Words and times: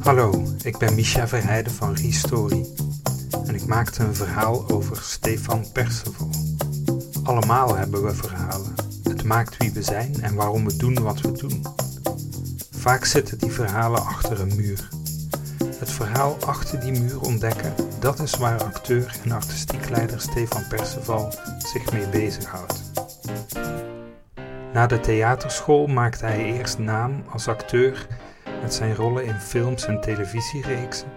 Hallo, 0.00 0.42
ik 0.62 0.78
ben 0.78 0.94
Misha 0.94 1.28
Verheijden 1.28 1.72
van 1.72 1.94
Restory 1.94 2.66
en 3.46 3.54
ik 3.54 3.66
maakte 3.66 4.04
een 4.04 4.14
verhaal 4.14 4.70
over 4.70 4.96
Stefan 4.96 5.72
Perceval. 5.72 6.30
Allemaal 7.24 7.76
hebben 7.76 8.04
we 8.04 8.14
verhalen. 8.14 8.74
Het 9.02 9.24
maakt 9.24 9.56
wie 9.56 9.72
we 9.72 9.82
zijn 9.82 10.22
en 10.22 10.34
waarom 10.34 10.64
we 10.64 10.76
doen 10.76 11.02
wat 11.02 11.20
we 11.20 11.32
doen. 11.32 11.66
Vaak 12.70 13.04
zitten 13.04 13.38
die 13.38 13.50
verhalen 13.50 14.06
achter 14.06 14.40
een 14.40 14.56
muur. 14.56 14.88
Het 15.78 15.90
verhaal 15.90 16.36
achter 16.46 16.80
die 16.80 17.00
muur 17.00 17.20
ontdekken, 17.20 17.74
dat 17.98 18.18
is 18.18 18.36
waar 18.36 18.64
acteur 18.64 19.16
en 19.24 19.32
artistiek 19.32 19.88
leider 19.90 20.20
Stefan 20.20 20.68
Perceval 20.68 21.34
zich 21.58 21.92
mee 21.92 22.08
bezighoudt. 22.08 22.82
Na 24.72 24.86
de 24.86 25.00
theaterschool 25.00 25.86
maakte 25.86 26.24
hij 26.24 26.44
eerst 26.44 26.78
naam 26.78 27.24
als 27.32 27.48
acteur 27.48 28.06
met 28.60 28.74
zijn 28.74 28.94
rollen 28.94 29.24
in 29.24 29.40
films 29.40 29.86
en 29.86 30.00
televisiereeksen. 30.00 31.08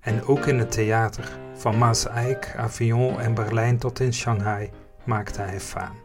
En 0.00 0.22
ook 0.22 0.46
in 0.46 0.58
het 0.58 0.70
theater, 0.70 1.38
van 1.54 1.78
Maaseik, 1.78 2.54
Avignon 2.56 3.20
en 3.20 3.34
Berlijn 3.34 3.78
tot 3.78 4.00
in 4.00 4.14
Shanghai, 4.14 4.70
maakte 5.04 5.40
hij 5.40 5.60
faam. 5.60 5.96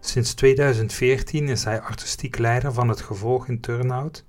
Sinds 0.00 0.34
2014 0.34 1.48
is 1.48 1.64
hij 1.64 1.80
artistiek 1.80 2.38
leider 2.38 2.72
van 2.72 2.88
het 2.88 3.00
gevolg 3.00 3.48
in 3.48 3.60
Turnhout 3.60 4.24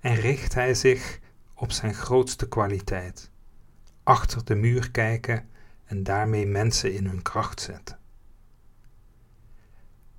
en 0.00 0.14
richt 0.14 0.54
hij 0.54 0.74
zich 0.74 1.18
op 1.54 1.72
zijn 1.72 1.94
grootste 1.94 2.48
kwaliteit: 2.48 3.30
achter 4.02 4.44
de 4.44 4.54
muur 4.54 4.90
kijken 4.90 5.48
en 5.84 6.02
daarmee 6.02 6.46
mensen 6.46 6.92
in 6.94 7.06
hun 7.06 7.22
kracht 7.22 7.60
zetten. 7.60 8.01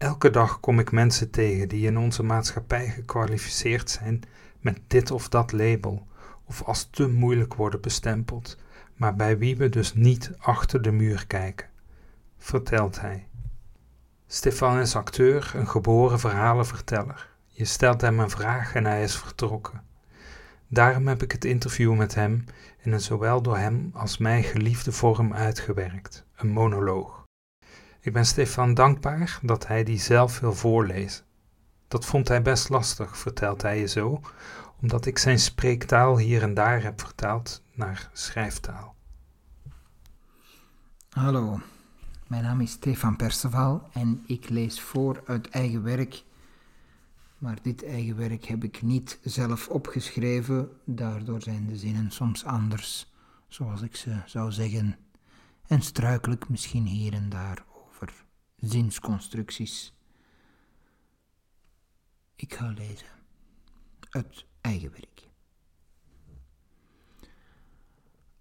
Elke 0.04 0.30
dag 0.30 0.60
kom 0.60 0.80
ik 0.80 0.92
mensen 0.92 1.30
tegen 1.30 1.68
die 1.68 1.88
in 1.88 1.98
onze 1.98 2.24
maatschappij 2.24 2.90
gekwalificeerd 2.90 3.90
zijn 3.90 4.22
met 4.60 4.80
dit 4.88 5.12
of 5.12 5.30
dat 5.30 5.52
label, 5.52 6.08
of 6.46 6.64
als 6.64 6.88
te 6.92 7.08
moeilijk 7.08 7.54
worden 7.54 7.82
bestempeld, 7.82 8.58
maar 8.96 9.16
bij 9.16 9.38
wie 9.38 9.58
we 9.58 9.70
dus 9.70 9.94
niet 9.94 10.32
achter 10.38 10.82
de 10.82 10.92
muur 10.92 11.28
kijken, 11.28 11.70
vertelt 12.38 13.02
hij. 13.02 13.28
Stefan 14.28 14.80
is 14.80 14.96
acteur, 14.96 15.52
een 15.56 15.68
geboren 15.68 16.20
verhalenverteller. 16.20 17.30
Je 17.48 17.66
stelt 17.66 18.02
hem 18.02 18.20
een 18.20 18.30
vraag 18.30 18.76
en 18.76 18.86
hij 18.86 19.04
is 19.04 19.16
vertrokken. 19.16 19.84
Daarom 20.68 21.08
heb 21.08 21.24
ik 21.24 21.32
het 21.32 21.46
interview 21.46 21.96
met 21.96 22.16
hem 22.16 22.44
in 22.82 22.92
een 22.92 23.02
zowel 23.02 23.42
door 23.42 23.58
hem 23.58 23.90
als 23.94 24.18
mij 24.18 24.44
geliefde 24.44 24.92
vorm 24.92 25.34
uitgewerkt, 25.34 26.26
een 26.36 26.50
monoloog. 26.50 27.23
Ik 28.04 28.14
ben 28.14 28.26
Stefan 28.26 28.74
dankbaar 28.74 29.40
dat 29.42 29.68
hij 29.68 29.84
die 29.84 30.00
zelf 30.00 30.40
wil 30.40 30.54
voorlezen. 30.54 31.24
Dat 31.88 32.06
vond 32.06 32.28
hij 32.28 32.42
best 32.42 32.70
lastig, 32.70 33.18
vertelt 33.18 33.62
hij 33.62 33.80
je 33.80 33.88
zo, 33.88 34.22
omdat 34.82 35.06
ik 35.06 35.18
zijn 35.18 35.40
spreektaal 35.40 36.18
hier 36.18 36.42
en 36.42 36.54
daar 36.54 36.84
heb 36.84 37.00
vertaald 37.02 37.64
naar 37.74 38.10
schrijftaal. 38.14 38.96
Hallo, 41.10 41.60
mijn 42.28 42.44
naam 42.44 42.62
is 42.62 42.72
Stefan 42.72 43.16
Perceval 43.16 43.90
en 43.94 44.24
ik 44.28 44.50
lees 44.50 44.82
voor 44.82 45.24
uit 45.26 45.50
eigen 45.50 45.84
werk. 45.84 46.24
Maar 47.38 47.58
dit 47.62 47.86
eigen 47.86 48.18
werk 48.18 48.46
heb 48.46 48.64
ik 48.64 48.82
niet 48.82 49.20
zelf 49.22 49.68
opgeschreven, 49.68 50.70
daardoor 50.84 51.42
zijn 51.42 51.68
de 51.68 51.78
zinnen 51.78 52.12
soms 52.12 52.46
anders, 52.46 53.14
zoals 53.48 53.82
ik 53.82 53.96
ze 53.96 54.22
zou 54.26 54.52
zeggen, 54.52 54.98
en 55.68 55.82
struikel 55.82 56.32
ik 56.32 56.50
misschien 56.50 56.86
hier 56.86 57.14
en 57.14 57.30
daar 57.30 57.64
zinsconstructies. 58.64 59.94
Ik 62.36 62.54
ga 62.54 62.74
lezen 62.78 63.08
uit 64.10 64.46
eigen 64.62 64.92
werk. 64.92 65.28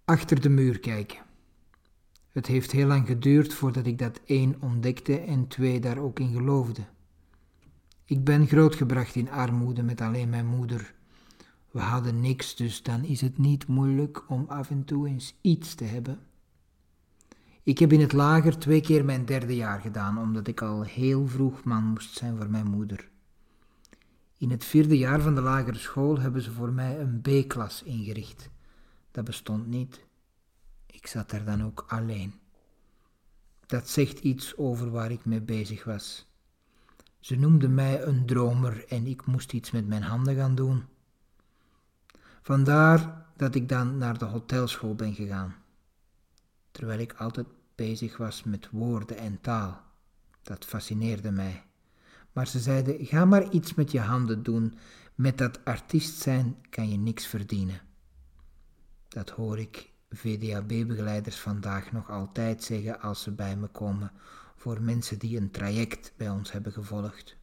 Achter 0.05 0.41
de 0.41 0.49
muur 0.49 0.79
kijken. 0.79 1.25
Het 2.31 2.47
heeft 2.47 2.71
heel 2.71 2.87
lang 2.87 3.07
geduurd 3.07 3.53
voordat 3.53 3.85
ik 3.85 3.97
dat 3.97 4.21
één 4.25 4.61
ontdekte 4.61 5.19
en 5.19 5.47
twee 5.47 5.79
daar 5.79 5.97
ook 5.97 6.19
in 6.19 6.33
geloofde. 6.33 6.81
Ik 8.05 8.23
ben 8.23 8.47
grootgebracht 8.47 9.15
in 9.15 9.29
armoede 9.29 9.83
met 9.83 10.01
alleen 10.01 10.29
mijn 10.29 10.47
moeder. 10.47 10.93
We 11.71 11.79
hadden 11.79 12.19
niks, 12.19 12.55
dus 12.55 12.83
dan 12.83 13.03
is 13.03 13.21
het 13.21 13.37
niet 13.37 13.67
moeilijk 13.67 14.29
om 14.29 14.45
af 14.47 14.69
en 14.69 14.85
toe 14.85 15.07
eens 15.07 15.35
iets 15.41 15.75
te 15.75 15.83
hebben. 15.83 16.19
Ik 17.65 17.79
heb 17.79 17.91
in 17.91 17.99
het 17.99 18.13
lager 18.13 18.59
twee 18.59 18.81
keer 18.81 19.05
mijn 19.05 19.25
derde 19.25 19.55
jaar 19.55 19.81
gedaan, 19.81 20.17
omdat 20.17 20.47
ik 20.47 20.61
al 20.61 20.81
heel 20.81 21.27
vroeg 21.27 21.63
man 21.63 21.83
moest 21.83 22.17
zijn 22.17 22.37
voor 22.37 22.49
mijn 22.49 22.67
moeder. 22.67 23.09
In 24.37 24.51
het 24.51 24.65
vierde 24.65 24.97
jaar 24.97 25.21
van 25.21 25.35
de 25.35 25.41
lagere 25.41 25.77
school 25.77 26.19
hebben 26.19 26.41
ze 26.41 26.51
voor 26.51 26.73
mij 26.73 26.99
een 26.99 27.21
B-klas 27.21 27.83
ingericht. 27.83 28.49
Dat 29.11 29.23
bestond 29.23 29.67
niet. 29.67 30.05
Ik 30.85 31.07
zat 31.07 31.31
er 31.31 31.45
dan 31.45 31.63
ook 31.63 31.85
alleen. 31.87 32.33
Dat 33.65 33.89
zegt 33.89 34.19
iets 34.19 34.57
over 34.57 34.91
waar 34.91 35.11
ik 35.11 35.25
mee 35.25 35.41
bezig 35.41 35.83
was. 35.83 36.27
Ze 37.19 37.35
noemden 37.35 37.73
mij 37.73 38.03
een 38.03 38.25
dromer 38.25 38.85
en 38.87 39.07
ik 39.07 39.25
moest 39.25 39.53
iets 39.53 39.71
met 39.71 39.87
mijn 39.87 40.03
handen 40.03 40.35
gaan 40.35 40.55
doen. 40.55 40.83
Vandaar 42.41 43.25
dat 43.35 43.55
ik 43.55 43.69
dan 43.69 43.97
naar 43.97 44.17
de 44.17 44.25
hotelschool 44.25 44.95
ben 44.95 45.13
gegaan 45.13 45.62
terwijl 46.73 46.99
ik 46.99 47.13
altijd 47.13 47.47
bezig 47.75 48.17
was 48.17 48.43
met 48.43 48.69
woorden 48.71 49.17
en 49.17 49.41
taal. 49.41 49.81
Dat 50.41 50.65
fascineerde 50.65 51.31
mij. 51.31 51.63
Maar 52.31 52.47
ze 52.47 52.59
zeiden: 52.59 53.05
ga 53.05 53.25
maar 53.25 53.49
iets 53.49 53.73
met 53.73 53.91
je 53.91 53.99
handen 53.99 54.43
doen. 54.43 54.77
Met 55.15 55.37
dat 55.37 55.65
artiest 55.65 56.19
zijn 56.19 56.55
kan 56.69 56.89
je 56.89 56.97
niks 56.97 57.25
verdienen. 57.25 57.81
Dat 59.07 59.29
hoor 59.29 59.59
ik 59.59 59.91
VDAB-begeleiders 60.09 61.39
vandaag 61.39 61.91
nog 61.91 62.09
altijd 62.09 62.63
zeggen 62.63 63.01
als 63.01 63.21
ze 63.21 63.31
bij 63.31 63.55
me 63.55 63.67
komen 63.67 64.11
voor 64.55 64.81
mensen 64.81 65.19
die 65.19 65.37
een 65.37 65.51
traject 65.51 66.13
bij 66.17 66.29
ons 66.29 66.51
hebben 66.51 66.71
gevolgd. 66.71 67.35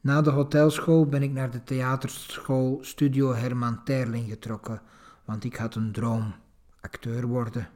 Na 0.00 0.22
de 0.22 0.30
hotelschool 0.30 1.06
ben 1.06 1.22
ik 1.22 1.30
naar 1.30 1.50
de 1.50 1.64
theaterschool 1.64 2.78
Studio 2.82 3.34
Herman 3.34 3.84
Terling 3.84 4.28
getrokken, 4.28 4.82
want 5.24 5.44
ik 5.44 5.56
had 5.56 5.74
een 5.74 5.92
droom: 5.92 6.34
acteur 6.80 7.26
worden. 7.26 7.68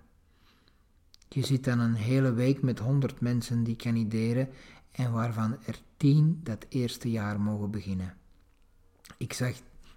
Je 1.29 1.47
zit 1.47 1.65
dan 1.65 1.79
een 1.79 1.95
hele 1.95 2.33
week 2.33 2.63
met 2.63 2.79
honderd 2.79 3.21
mensen 3.21 3.65
die 3.65 3.77
kandideren 3.77 4.49
en 4.91 5.13
waarvan 5.13 5.57
er 5.65 5.81
tien 5.97 6.41
dat 6.43 6.67
eerste 6.69 7.11
jaar 7.11 7.41
mogen 7.41 7.71
beginnen. 7.71 8.17
Ik 9.17 9.33
zag 9.33 9.53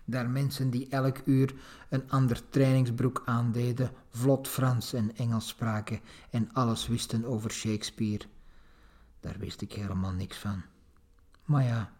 daar 0.05 0.29
mensen 0.29 0.69
die 0.69 0.87
elk 0.89 1.21
uur 1.25 1.53
een 1.89 2.09
ander 2.09 2.49
trainingsbroek 2.49 3.21
aandeden, 3.25 3.91
vlot 4.09 4.47
Frans 4.47 4.93
en 4.93 5.15
Engels 5.15 5.47
spraken 5.47 5.99
en 6.29 6.53
alles 6.53 6.87
wisten 6.87 7.25
over 7.25 7.51
Shakespeare. 7.51 8.25
Daar 9.19 9.37
wist 9.39 9.61
ik 9.61 9.73
helemaal 9.73 10.11
niks 10.11 10.37
van. 10.37 10.61
Maar 11.45 11.63
ja, 11.63 11.91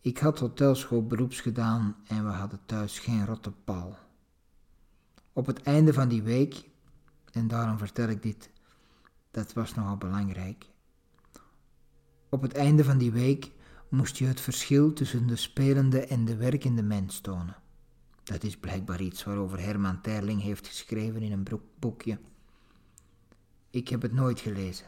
ik 0.00 0.18
had 0.18 0.38
hotelschool 0.38 1.06
beroeps 1.06 1.40
gedaan 1.40 1.96
en 2.06 2.24
we 2.24 2.30
hadden 2.30 2.60
thuis 2.66 2.98
geen 2.98 3.26
rotte 3.26 3.52
pal. 3.64 3.96
Op 5.32 5.46
het 5.46 5.62
einde 5.62 5.92
van 5.92 6.08
die 6.08 6.22
week 6.22 6.68
en 7.34 7.48
daarom 7.48 7.78
vertel 7.78 8.08
ik 8.08 8.22
dit. 8.22 8.50
Dat 9.30 9.52
was 9.52 9.74
nogal 9.74 9.96
belangrijk. 9.96 10.66
Op 12.28 12.42
het 12.42 12.54
einde 12.54 12.84
van 12.84 12.98
die 12.98 13.12
week 13.12 13.50
moest 13.88 14.16
je 14.16 14.26
het 14.26 14.40
verschil 14.40 14.92
tussen 14.92 15.26
de 15.26 15.36
spelende 15.36 16.06
en 16.06 16.24
de 16.24 16.36
werkende 16.36 16.82
mens 16.82 17.20
tonen. 17.20 17.56
Dat 18.22 18.42
is 18.42 18.56
blijkbaar 18.56 19.00
iets 19.00 19.24
waarover 19.24 19.60
Herman 19.60 20.00
Terling 20.00 20.42
heeft 20.42 20.66
geschreven 20.66 21.22
in 21.22 21.32
een 21.32 21.46
boekje. 21.78 22.18
Ik 23.70 23.88
heb 23.88 24.02
het 24.02 24.12
nooit 24.12 24.40
gelezen. 24.40 24.86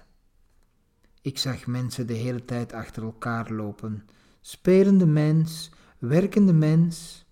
Ik 1.20 1.38
zag 1.38 1.66
mensen 1.66 2.06
de 2.06 2.14
hele 2.14 2.44
tijd 2.44 2.72
achter 2.72 3.02
elkaar 3.02 3.52
lopen. 3.52 4.06
Spelende 4.40 5.06
mens, 5.06 5.70
werkende 5.98 6.52
mens. 6.52 7.24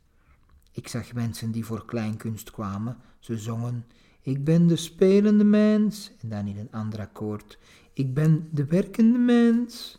Ik 0.72 0.88
zag 0.88 1.12
mensen 1.12 1.50
die 1.50 1.64
voor 1.64 1.84
kleinkunst 1.84 2.50
kwamen. 2.50 2.96
Ze 3.18 3.38
zongen 3.38 3.86
ik 4.24 4.44
ben 4.44 4.66
de 4.66 4.76
spelende 4.76 5.44
mens. 5.44 6.12
En 6.20 6.28
dan 6.28 6.46
in 6.46 6.58
een 6.58 6.72
ander 6.72 7.00
akkoord. 7.00 7.58
Ik 7.92 8.14
ben 8.14 8.48
de 8.50 8.64
werkende 8.64 9.18
mens. 9.18 9.98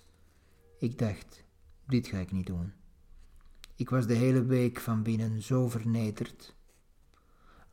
Ik 0.79 0.99
dacht, 0.99 1.43
dit 1.87 2.07
ga 2.07 2.17
ik 2.17 2.31
niet 2.31 2.45
doen. 2.45 2.73
Ik 3.75 3.89
was 3.89 4.07
de 4.07 4.13
hele 4.13 4.45
week 4.45 4.79
van 4.79 5.03
binnen 5.03 5.41
zo 5.41 5.69
vernederd. 5.69 6.55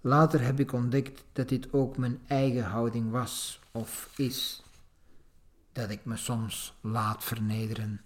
Later 0.00 0.42
heb 0.42 0.60
ik 0.60 0.72
ontdekt 0.72 1.24
dat 1.32 1.48
dit 1.48 1.72
ook 1.72 1.96
mijn 1.96 2.20
eigen 2.26 2.64
houding 2.64 3.10
was 3.10 3.60
of 3.70 4.12
is. 4.16 4.62
Dat 5.72 5.90
ik 5.90 6.04
me 6.04 6.16
soms 6.16 6.74
laat 6.80 7.24
vernederen. 7.24 8.00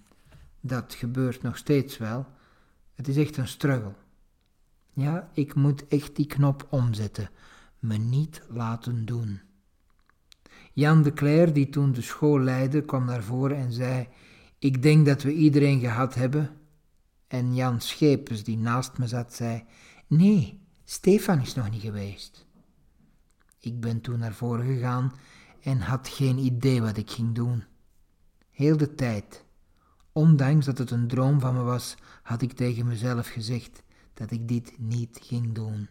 Dat 0.60 0.94
gebeurt 0.94 1.42
nog 1.42 1.56
steeds 1.56 1.98
wel. 1.98 2.26
Het 2.94 3.08
is 3.08 3.16
echt 3.16 3.36
een 3.36 3.48
struggle. 3.48 3.94
Ja, 4.92 5.30
ik 5.32 5.54
moet 5.54 5.88
echt 5.88 6.16
die 6.16 6.26
knop 6.26 6.66
omzetten 6.70 7.30
me 7.86 7.96
niet 7.96 8.42
laten 8.48 9.04
doen. 9.04 9.40
Jan 10.72 11.02
de 11.02 11.12
Cler, 11.12 11.52
die 11.52 11.68
toen 11.68 11.92
de 11.92 12.02
school 12.02 12.40
leidde, 12.40 12.82
kwam 12.82 13.04
naar 13.04 13.22
voren 13.22 13.56
en 13.56 13.72
zei: 13.72 14.08
Ik 14.58 14.82
denk 14.82 15.06
dat 15.06 15.22
we 15.22 15.32
iedereen 15.32 15.80
gehad 15.80 16.14
hebben. 16.14 16.50
En 17.26 17.54
Jan 17.54 17.80
Schepens, 17.80 18.42
die 18.42 18.58
naast 18.58 18.98
me 18.98 19.06
zat, 19.06 19.34
zei: 19.34 19.64
Nee, 20.06 20.60
Stefan 20.84 21.40
is 21.40 21.54
nog 21.54 21.70
niet 21.70 21.80
geweest. 21.80 22.46
Ik 23.60 23.80
ben 23.80 24.00
toen 24.00 24.18
naar 24.18 24.34
voren 24.34 24.66
gegaan 24.66 25.12
en 25.62 25.80
had 25.80 26.08
geen 26.08 26.38
idee 26.38 26.82
wat 26.82 26.96
ik 26.96 27.10
ging 27.10 27.34
doen. 27.34 27.64
Heel 28.50 28.76
de 28.76 28.94
tijd, 28.94 29.44
ondanks 30.12 30.66
dat 30.66 30.78
het 30.78 30.90
een 30.90 31.08
droom 31.08 31.40
van 31.40 31.54
me 31.54 31.62
was, 31.62 31.94
had 32.22 32.42
ik 32.42 32.52
tegen 32.52 32.86
mezelf 32.86 33.28
gezegd 33.28 33.82
dat 34.14 34.30
ik 34.30 34.48
dit 34.48 34.74
niet 34.78 35.18
ging 35.22 35.54
doen. 35.54 35.88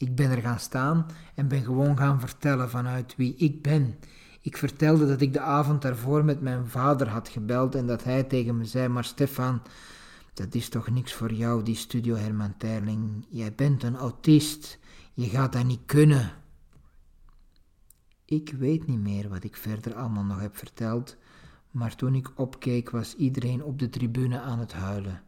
Ik 0.00 0.14
ben 0.14 0.30
er 0.30 0.40
gaan 0.40 0.58
staan 0.58 1.06
en 1.34 1.48
ben 1.48 1.62
gewoon 1.62 1.96
gaan 1.96 2.20
vertellen 2.20 2.70
vanuit 2.70 3.16
wie 3.16 3.34
ik 3.36 3.62
ben. 3.62 3.98
Ik 4.40 4.56
vertelde 4.56 5.06
dat 5.06 5.20
ik 5.20 5.32
de 5.32 5.40
avond 5.40 5.82
daarvoor 5.82 6.24
met 6.24 6.40
mijn 6.40 6.66
vader 6.66 7.08
had 7.08 7.28
gebeld 7.28 7.74
en 7.74 7.86
dat 7.86 8.04
hij 8.04 8.24
tegen 8.24 8.56
me 8.56 8.64
zei: 8.64 8.88
Maar 8.88 9.04
Stefan, 9.04 9.62
dat 10.34 10.54
is 10.54 10.68
toch 10.68 10.90
niks 10.90 11.12
voor 11.12 11.32
jou, 11.32 11.62
die 11.62 11.74
studio 11.74 12.14
Herman 12.14 12.56
Terling. 12.56 13.26
Jij 13.28 13.54
bent 13.54 13.82
een 13.82 13.96
autist. 13.96 14.78
Je 15.14 15.26
gaat 15.26 15.52
dat 15.52 15.64
niet 15.64 15.86
kunnen. 15.86 16.32
Ik 18.24 18.52
weet 18.58 18.86
niet 18.86 19.00
meer 19.00 19.28
wat 19.28 19.44
ik 19.44 19.56
verder 19.56 19.94
allemaal 19.94 20.24
nog 20.24 20.40
heb 20.40 20.56
verteld, 20.56 21.16
maar 21.70 21.96
toen 21.96 22.14
ik 22.14 22.32
opkeek 22.34 22.90
was 22.90 23.16
iedereen 23.16 23.64
op 23.64 23.78
de 23.78 23.90
tribune 23.90 24.40
aan 24.40 24.58
het 24.58 24.72
huilen. 24.72 25.22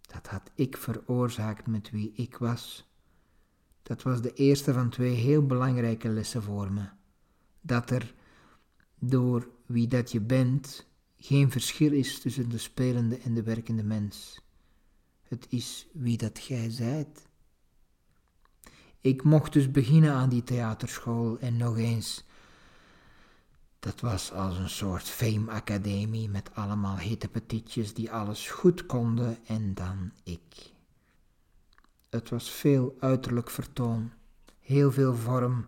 Dat 0.00 0.26
had 0.26 0.50
ik 0.54 0.76
veroorzaakt 0.76 1.66
met 1.66 1.90
wie 1.90 2.12
ik 2.14 2.36
was. 2.36 2.92
Dat 3.84 4.02
was 4.02 4.22
de 4.22 4.32
eerste 4.32 4.72
van 4.72 4.90
twee 4.90 5.14
heel 5.14 5.46
belangrijke 5.46 6.08
lessen 6.08 6.42
voor 6.42 6.72
me. 6.72 6.88
Dat 7.60 7.90
er 7.90 8.14
door 8.98 9.48
wie 9.66 9.88
dat 9.88 10.12
je 10.12 10.20
bent 10.20 10.86
geen 11.16 11.50
verschil 11.50 11.92
is 11.92 12.20
tussen 12.20 12.48
de 12.48 12.58
spelende 12.58 13.18
en 13.18 13.34
de 13.34 13.42
werkende 13.42 13.84
mens. 13.84 14.40
Het 15.22 15.46
is 15.48 15.86
wie 15.92 16.16
dat 16.16 16.38
gij 16.38 16.70
zijt. 16.70 17.26
Ik 19.00 19.22
mocht 19.22 19.52
dus 19.52 19.70
beginnen 19.70 20.12
aan 20.12 20.28
die 20.28 20.42
theaterschool 20.42 21.38
en 21.38 21.56
nog 21.56 21.78
eens. 21.78 22.24
Dat 23.78 24.00
was 24.00 24.32
als 24.32 24.58
een 24.58 24.70
soort 24.70 25.08
fame-academie 25.08 26.28
met 26.28 26.54
allemaal 26.54 26.98
hitte 26.98 27.28
petietjes 27.28 27.94
die 27.94 28.10
alles 28.10 28.50
goed 28.50 28.86
konden 28.86 29.38
en 29.46 29.74
dan 29.74 30.12
ik. 30.22 30.73
Het 32.14 32.30
was 32.30 32.50
veel 32.50 32.96
uiterlijk 33.00 33.50
vertoon, 33.50 34.12
heel 34.60 34.92
veel 34.92 35.14
vorm 35.14 35.66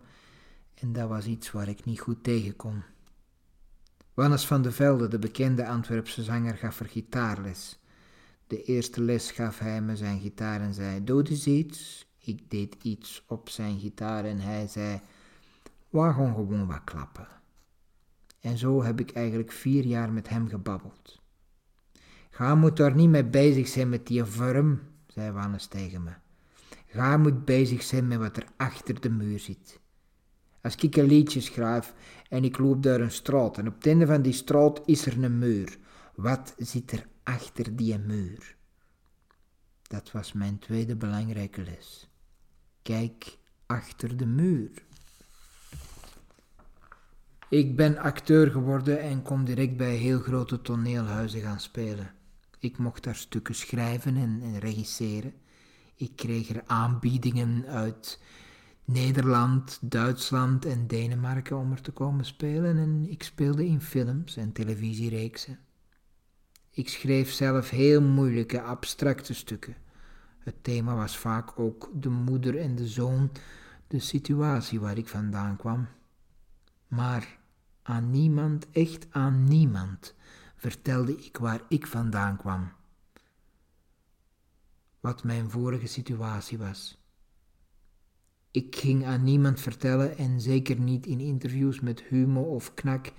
en 0.73 0.93
dat 0.93 1.09
was 1.09 1.25
iets 1.25 1.51
waar 1.51 1.67
ik 1.67 1.85
niet 1.85 1.99
goed 1.99 2.23
tegen 2.23 2.55
kon. 2.55 2.83
Wannes 4.13 4.45
van 4.47 4.61
de 4.61 4.71
Velde, 4.71 5.07
de 5.07 5.19
bekende 5.19 5.67
Antwerpse 5.67 6.23
zanger, 6.23 6.57
gaf 6.57 6.79
er 6.79 6.85
gitaarles. 6.85 7.79
De 8.47 8.63
eerste 8.63 9.01
les 9.01 9.31
gaf 9.31 9.59
hij 9.59 9.81
me 9.81 9.95
zijn 9.95 10.19
gitaar 10.19 10.61
en 10.61 10.73
zei: 10.73 11.03
Doe 11.03 11.29
eens 11.29 11.47
iets. 11.47 12.07
Ik 12.17 12.49
deed 12.49 12.75
iets 12.81 13.23
op 13.27 13.49
zijn 13.49 13.79
gitaar 13.79 14.25
en 14.25 14.39
hij 14.39 14.67
zei: 14.67 14.99
Waar 15.89 16.13
gewoon 16.13 16.67
wat 16.67 16.83
klappen. 16.83 17.27
En 18.39 18.57
zo 18.57 18.83
heb 18.83 18.99
ik 18.99 19.11
eigenlijk 19.11 19.51
vier 19.51 19.85
jaar 19.85 20.11
met 20.11 20.29
hem 20.29 20.47
gebabbeld. 20.47 21.21
Ga 22.29 22.55
moet 22.55 22.77
daar 22.77 22.95
niet 22.95 23.09
mee 23.09 23.25
bezig 23.25 23.67
zijn 23.67 23.89
met 23.89 24.07
die 24.07 24.23
vorm, 24.23 24.79
zei 25.07 25.31
Wannes 25.31 25.65
tegen 25.65 26.03
me. 26.03 26.11
Ga 26.87 27.17
moet 27.17 27.45
bezig 27.45 27.83
zijn 27.83 28.07
met 28.07 28.17
wat 28.17 28.37
er 28.37 28.45
achter 28.57 29.01
de 29.01 29.09
muur 29.09 29.39
zit. 29.39 29.79
Als 30.61 30.75
ik 30.75 30.95
een 30.95 31.05
liedje 31.05 31.41
schrijf 31.41 31.93
en 32.29 32.43
ik 32.43 32.57
loop 32.57 32.83
door 32.83 32.99
een 32.99 33.11
straat 33.11 33.57
en 33.57 33.67
op 33.67 33.75
het 33.75 33.87
einde 33.87 34.05
van 34.05 34.21
die 34.21 34.33
straat 34.33 34.81
is 34.85 35.05
er 35.05 35.23
een 35.23 35.37
muur, 35.37 35.77
wat 36.15 36.53
zit 36.57 36.91
er 36.91 37.07
achter 37.23 37.75
die 37.75 37.97
muur? 37.97 38.55
Dat 39.81 40.11
was 40.11 40.33
mijn 40.33 40.59
tweede 40.59 40.95
belangrijke 40.95 41.63
les. 41.63 42.09
Kijk 42.81 43.37
achter 43.65 44.17
de 44.17 44.25
muur. 44.25 44.85
Ik 47.49 47.75
ben 47.75 47.97
acteur 47.97 48.51
geworden 48.51 48.99
en 48.99 49.21
kon 49.21 49.45
direct 49.45 49.77
bij 49.77 49.95
heel 49.95 50.19
grote 50.19 50.61
toneelhuizen 50.61 51.41
gaan 51.41 51.59
spelen. 51.59 52.11
Ik 52.59 52.77
mocht 52.77 53.03
daar 53.03 53.15
stukken 53.15 53.55
schrijven 53.55 54.15
en, 54.15 54.39
en 54.43 54.59
regisseren. 54.59 55.33
Ik 55.99 56.15
kreeg 56.15 56.49
er 56.49 56.63
aanbiedingen 56.65 57.65
uit 57.65 58.21
Nederland, 58.85 59.79
Duitsland 59.81 60.65
en 60.65 60.87
Denemarken 60.87 61.57
om 61.57 61.71
er 61.71 61.81
te 61.81 61.91
komen 61.91 62.25
spelen 62.25 62.77
en 62.77 63.09
ik 63.09 63.23
speelde 63.23 63.65
in 63.65 63.81
films 63.81 64.37
en 64.37 64.51
televisiereeksen. 64.51 65.59
Ik 66.71 66.89
schreef 66.89 67.31
zelf 67.31 67.69
heel 67.69 68.01
moeilijke, 68.01 68.61
abstracte 68.61 69.33
stukken. 69.33 69.75
Het 70.39 70.63
thema 70.63 70.95
was 70.95 71.17
vaak 71.17 71.59
ook 71.59 71.89
de 71.93 72.09
moeder 72.09 72.57
en 72.57 72.75
de 72.75 72.87
zoon, 72.87 73.31
de 73.87 73.99
situatie 73.99 74.79
waar 74.79 74.97
ik 74.97 75.07
vandaan 75.07 75.57
kwam. 75.57 75.87
Maar 76.87 77.37
aan 77.81 78.09
niemand, 78.11 78.69
echt 78.71 79.07
aan 79.09 79.43
niemand, 79.43 80.15
vertelde 80.55 81.15
ik 81.25 81.37
waar 81.37 81.61
ik 81.67 81.87
vandaan 81.87 82.37
kwam. 82.37 82.71
Wat 85.07 85.23
mijn 85.23 85.49
vorige 85.49 85.87
situatie 85.87 86.57
was. 86.57 86.97
Ik 88.51 88.75
ging 88.75 89.05
aan 89.05 89.23
niemand 89.23 89.59
vertellen 89.59 90.17
en 90.17 90.41
zeker 90.41 90.79
niet 90.79 91.05
in 91.05 91.19
interviews 91.19 91.79
met 91.79 92.01
Humo 92.01 92.41
of 92.41 92.73
Knak 92.73 93.11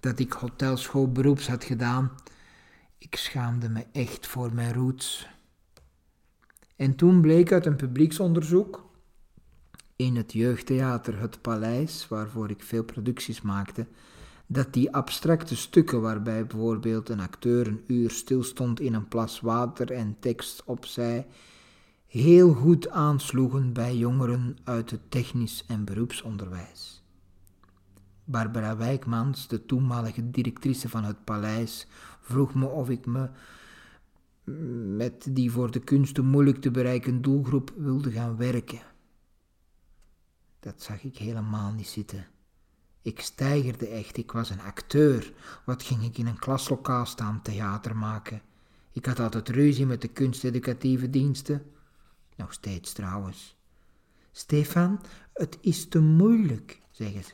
dat 0.00 0.18
ik 0.18 0.32
hotelschool 0.32 1.12
beroeps 1.12 1.48
had 1.48 1.64
gedaan. 1.64 2.12
Ik 2.98 3.16
schaamde 3.16 3.68
me 3.68 3.86
echt 3.92 4.26
voor 4.26 4.54
mijn 4.54 4.72
roots. 4.72 5.28
En 6.76 6.96
toen 6.96 7.20
bleek 7.20 7.52
uit 7.52 7.66
een 7.66 7.76
publieksonderzoek 7.76 8.90
in 9.96 10.16
het 10.16 10.32
jeugdtheater 10.32 11.20
Het 11.20 11.40
Paleis, 11.40 12.08
waarvoor 12.08 12.50
ik 12.50 12.62
veel 12.62 12.84
producties 12.84 13.40
maakte, 13.40 13.86
dat 14.46 14.72
die 14.72 14.92
abstracte 14.92 15.56
stukken 15.56 16.00
waarbij 16.00 16.46
bijvoorbeeld 16.46 17.08
een 17.08 17.20
acteur 17.20 17.66
een 17.66 17.84
uur 17.86 18.10
stilstond 18.10 18.80
in 18.80 18.94
een 18.94 19.08
plas 19.08 19.40
water 19.40 19.92
en 19.92 20.16
tekst 20.20 20.64
opzij, 20.64 21.26
heel 22.06 22.52
goed 22.52 22.90
aansloegen 22.90 23.72
bij 23.72 23.96
jongeren 23.96 24.56
uit 24.64 24.90
het 24.90 25.10
technisch 25.10 25.64
en 25.66 25.84
beroepsonderwijs. 25.84 27.02
Barbara 28.24 28.76
Wijkmans, 28.76 29.48
de 29.48 29.66
toenmalige 29.66 30.30
directrice 30.30 30.88
van 30.88 31.04
het 31.04 31.24
paleis, 31.24 31.86
vroeg 32.20 32.54
me 32.54 32.66
of 32.66 32.90
ik 32.90 33.06
me 33.06 33.28
met 34.96 35.26
die 35.30 35.50
voor 35.50 35.70
de 35.70 35.80
kunsten 35.80 36.24
moeilijk 36.24 36.60
te 36.60 36.70
bereiken 36.70 37.22
doelgroep 37.22 37.72
wilde 37.76 38.10
gaan 38.10 38.36
werken. 38.36 38.80
Dat 40.60 40.82
zag 40.82 41.02
ik 41.02 41.16
helemaal 41.16 41.72
niet 41.72 41.86
zitten. 41.86 42.26
Ik 43.06 43.20
stijgerde 43.20 43.88
echt, 43.88 44.16
ik 44.16 44.32
was 44.32 44.50
een 44.50 44.60
acteur. 44.60 45.32
Wat 45.64 45.82
ging 45.82 46.02
ik 46.02 46.18
in 46.18 46.26
een 46.26 46.38
klaslokaal 46.38 47.06
staan 47.06 47.42
theater 47.42 47.96
maken? 47.96 48.42
Ik 48.92 49.06
had 49.06 49.20
altijd 49.20 49.48
ruzie 49.48 49.86
met 49.86 50.00
de 50.00 50.08
kunsteducatieve 50.08 51.10
diensten. 51.10 51.72
Nog 52.36 52.52
steeds 52.52 52.92
trouwens. 52.92 53.56
Stefan, 54.32 55.00
het 55.32 55.58
is 55.60 55.88
te 55.88 56.00
moeilijk, 56.00 56.82
zeggen 56.90 57.24
ze. 57.24 57.32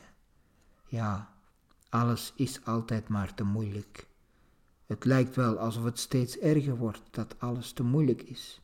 Ja, 0.87 1.33
alles 1.89 2.33
is 2.35 2.65
altijd 2.65 3.07
maar 3.07 3.33
te 3.33 3.43
moeilijk. 3.43 4.07
Het 4.85 5.05
lijkt 5.05 5.35
wel 5.35 5.57
alsof 5.57 5.83
het 5.83 5.99
steeds 5.99 6.37
erger 6.37 6.77
wordt, 6.77 7.03
dat 7.11 7.39
alles 7.39 7.71
te 7.71 7.83
moeilijk 7.83 8.21
is. 8.21 8.61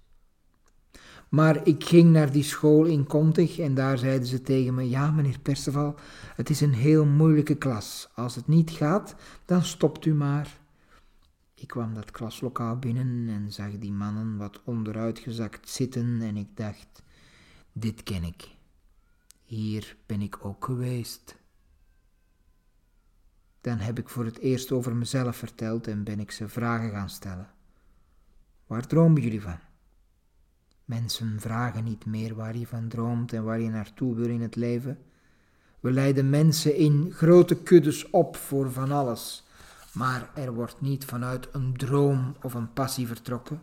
Maar 1.30 1.68
ik 1.68 1.84
ging 1.84 2.12
naar 2.12 2.32
die 2.32 2.44
school 2.44 2.86
in 2.86 3.08
Kontig 3.08 3.60
en 3.60 3.74
daar 3.74 3.98
zeiden 3.98 4.28
ze 4.28 4.42
tegen 4.42 4.74
me: 4.74 4.90
Ja, 4.90 5.12
meneer 5.12 5.40
Perceval, 5.40 5.96
het 6.36 6.50
is 6.50 6.62
een 6.62 6.74
heel 6.74 7.06
moeilijke 7.06 7.56
klas. 7.56 8.10
Als 8.16 8.36
het 8.36 8.48
niet 8.48 8.72
gaat, 8.72 9.16
dan 9.46 9.64
stopt 9.64 10.06
u 10.06 10.14
maar. 10.14 10.60
Ik 11.54 11.68
kwam 11.68 11.94
dat 11.94 12.12
klaslokaal 12.12 12.78
binnen 12.78 13.30
en 13.30 13.52
zag 13.52 13.78
die 13.78 13.92
mannen 13.92 14.38
wat 14.38 14.62
onderuitgezakt 14.64 15.70
zitten 15.70 16.22
en 16.22 16.38
ik 16.38 16.58
dacht: 16.58 17.04
Dit 17.72 18.04
ken 18.04 18.24
ik. 18.24 18.48
Hier 19.44 19.98
ben 20.06 20.22
ik 20.22 20.46
ook 20.46 20.66
geweest. 20.66 21.38
Dan 23.62 23.78
heb 23.78 24.00
ik 24.00 24.10
voor 24.10 24.26
het 24.26 24.38
eerst 24.38 24.72
over 24.72 24.96
mezelf 24.96 25.36
verteld 25.36 25.88
en 25.88 26.04
ben 26.04 26.20
ik 26.20 26.32
ze 26.32 26.48
vragen 26.48 26.90
gaan 26.90 27.10
stellen. 27.10 27.50
Waar 28.68 28.88
dromen 28.88 29.22
jullie 29.22 29.42
van? 29.42 29.69
Mensen 30.90 31.40
vragen 31.40 31.84
niet 31.84 32.06
meer 32.06 32.36
waar 32.36 32.58
je 32.58 32.68
van 32.68 32.88
droomt 32.88 33.34
en 33.34 33.44
waar 33.44 33.60
je 33.60 33.70
naartoe 33.70 34.16
wil 34.16 34.30
in 34.30 34.42
het 34.42 34.56
leven. 34.56 34.98
We 35.80 35.92
leiden 35.92 36.30
mensen 36.30 36.76
in 36.76 37.12
grote 37.14 37.56
kuddes 37.56 38.10
op 38.10 38.36
voor 38.36 38.72
van 38.72 38.92
alles, 38.92 39.48
maar 39.94 40.30
er 40.36 40.54
wordt 40.54 40.82
niet 40.82 41.06
vanuit 41.06 41.48
een 41.52 41.78
droom 41.78 42.36
of 42.42 42.54
een 42.54 42.74
passie 42.74 43.08
vertrokken. 43.08 43.62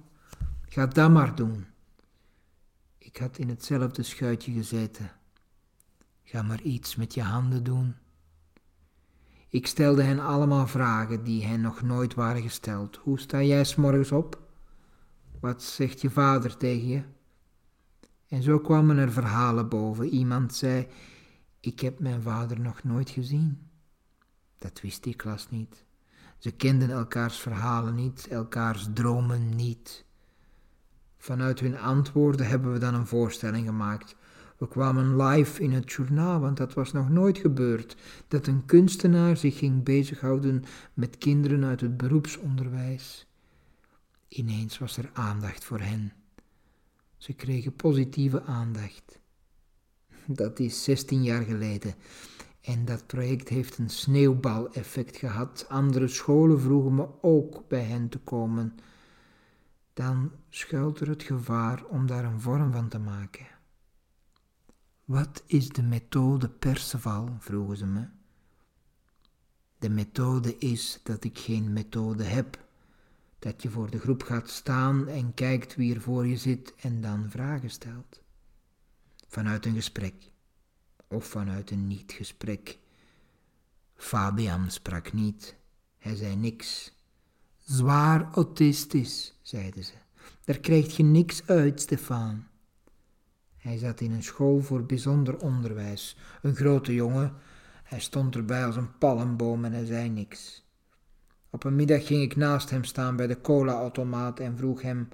Ga 0.68 0.86
dat 0.86 1.10
maar 1.10 1.34
doen. 1.34 1.66
Ik 2.98 3.16
had 3.16 3.38
in 3.38 3.48
hetzelfde 3.48 4.02
schuitje 4.02 4.52
gezeten. 4.52 5.10
Ga 6.22 6.42
maar 6.42 6.60
iets 6.60 6.96
met 6.96 7.14
je 7.14 7.22
handen 7.22 7.64
doen. 7.64 7.94
Ik 9.48 9.66
stelde 9.66 10.02
hen 10.02 10.18
allemaal 10.18 10.66
vragen 10.66 11.24
die 11.24 11.44
hen 11.44 11.60
nog 11.60 11.82
nooit 11.82 12.14
waren 12.14 12.42
gesteld. 12.42 12.96
Hoe 12.96 13.20
sta 13.20 13.42
jij 13.42 13.64
s 13.64 13.74
morgens 13.74 14.12
op? 14.12 14.40
Wat 15.40 15.62
zegt 15.62 16.00
je 16.00 16.10
vader 16.10 16.56
tegen 16.56 16.88
je? 16.88 17.14
En 18.28 18.42
zo 18.42 18.58
kwamen 18.58 18.96
er 18.96 19.12
verhalen 19.12 19.68
boven. 19.68 20.08
Iemand 20.08 20.54
zei: 20.54 20.86
Ik 21.60 21.80
heb 21.80 21.98
mijn 21.98 22.22
vader 22.22 22.60
nog 22.60 22.84
nooit 22.84 23.10
gezien. 23.10 23.68
Dat 24.58 24.80
wist 24.80 25.02
die 25.02 25.14
klas 25.14 25.50
niet. 25.50 25.84
Ze 26.38 26.50
kenden 26.50 26.90
elkaars 26.90 27.38
verhalen 27.38 27.94
niet, 27.94 28.26
elkaars 28.28 28.88
dromen 28.94 29.56
niet. 29.56 30.04
Vanuit 31.18 31.60
hun 31.60 31.78
antwoorden 31.78 32.46
hebben 32.46 32.72
we 32.72 32.78
dan 32.78 32.94
een 32.94 33.06
voorstelling 33.06 33.66
gemaakt. 33.66 34.16
We 34.58 34.68
kwamen 34.68 35.16
live 35.22 35.62
in 35.62 35.72
het 35.72 35.92
journaal, 35.92 36.40
want 36.40 36.56
dat 36.56 36.74
was 36.74 36.92
nog 36.92 37.08
nooit 37.08 37.38
gebeurd, 37.38 37.96
dat 38.28 38.46
een 38.46 38.64
kunstenaar 38.64 39.36
zich 39.36 39.58
ging 39.58 39.84
bezighouden 39.84 40.64
met 40.94 41.18
kinderen 41.18 41.64
uit 41.64 41.80
het 41.80 41.96
beroepsonderwijs. 41.96 43.26
Ineens 44.28 44.78
was 44.78 44.96
er 44.96 45.10
aandacht 45.12 45.64
voor 45.64 45.80
hen. 45.80 46.12
Ze 47.26 47.32
kregen 47.32 47.76
positieve 47.76 48.42
aandacht. 48.42 49.20
Dat 50.26 50.58
is 50.58 50.84
16 50.84 51.22
jaar 51.22 51.42
geleden. 51.42 51.94
En 52.60 52.84
dat 52.84 53.06
project 53.06 53.48
heeft 53.48 53.78
een 53.78 53.90
sneeuwbaleffect 53.90 55.16
gehad. 55.16 55.66
Andere 55.68 56.08
scholen 56.08 56.60
vroegen 56.60 56.94
me 56.94 57.08
ook 57.20 57.68
bij 57.68 57.82
hen 57.82 58.08
te 58.08 58.18
komen. 58.18 58.74
Dan 59.92 60.32
schuilt 60.48 61.00
er 61.00 61.08
het 61.08 61.22
gevaar 61.22 61.84
om 61.84 62.06
daar 62.06 62.24
een 62.24 62.40
vorm 62.40 62.72
van 62.72 62.88
te 62.88 62.98
maken. 62.98 63.46
Wat 65.04 65.42
is 65.46 65.68
de 65.68 65.82
methode 65.82 66.48
Perceval? 66.48 67.36
vroegen 67.38 67.76
ze 67.76 67.86
me. 67.86 68.06
De 69.78 69.88
methode 69.88 70.58
is 70.58 71.00
dat 71.02 71.24
ik 71.24 71.38
geen 71.38 71.72
methode 71.72 72.24
heb. 72.24 72.65
Dat 73.46 73.62
je 73.62 73.70
voor 73.70 73.90
de 73.90 73.98
groep 73.98 74.22
gaat 74.22 74.50
staan 74.50 75.08
en 75.08 75.34
kijkt 75.34 75.74
wie 75.74 75.94
er 75.94 76.00
voor 76.00 76.26
je 76.26 76.36
zit 76.36 76.74
en 76.80 77.00
dan 77.00 77.30
vragen 77.30 77.70
stelt. 77.70 78.22
Vanuit 79.28 79.66
een 79.66 79.74
gesprek 79.74 80.14
of 81.08 81.26
vanuit 81.26 81.70
een 81.70 81.86
niet-gesprek. 81.86 82.78
Fabian 83.94 84.70
sprak 84.70 85.12
niet, 85.12 85.56
hij 85.98 86.14
zei 86.14 86.36
niks. 86.36 86.94
Zwaar 87.58 88.30
autistisch, 88.32 89.38
zeiden 89.42 89.84
ze. 89.84 89.94
Daar 90.44 90.58
krijg 90.58 90.96
je 90.96 91.02
niks 91.02 91.46
uit, 91.46 91.80
Stefan. 91.80 92.46
Hij 93.56 93.78
zat 93.78 94.00
in 94.00 94.12
een 94.12 94.22
school 94.22 94.60
voor 94.60 94.86
bijzonder 94.86 95.38
onderwijs. 95.38 96.16
Een 96.42 96.54
grote 96.56 96.94
jongen. 96.94 97.34
Hij 97.82 98.00
stond 98.00 98.34
erbij 98.34 98.66
als 98.66 98.76
een 98.76 98.98
palmboom 98.98 99.64
en 99.64 99.72
hij 99.72 99.84
zei 99.84 100.08
niks. 100.08 100.65
Op 101.56 101.64
een 101.64 101.76
middag 101.76 102.06
ging 102.06 102.22
ik 102.22 102.36
naast 102.36 102.70
hem 102.70 102.84
staan 102.84 103.16
bij 103.16 103.26
de 103.26 103.40
cola-automaat 103.40 104.40
en 104.40 104.56
vroeg 104.56 104.82
hem: 104.82 105.08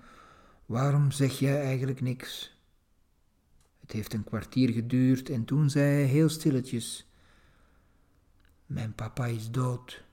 Waarom 0.67 1.11
zeg 1.11 1.39
jij 1.39 1.63
eigenlijk 1.63 2.01
niks? 2.01 2.57
Het 3.81 3.93
heeft 3.93 4.13
een 4.13 4.25
kwartier 4.25 4.71
geduurd 4.71 5.31
en 5.31 5.45
toen 5.45 5.71
zei 5.71 5.85
hij 5.85 6.05
heel 6.05 6.29
stilletjes: 6.29 7.11
Mijn 8.67 8.95
papa 8.95 9.27
is 9.27 9.51
dood. 9.51 10.05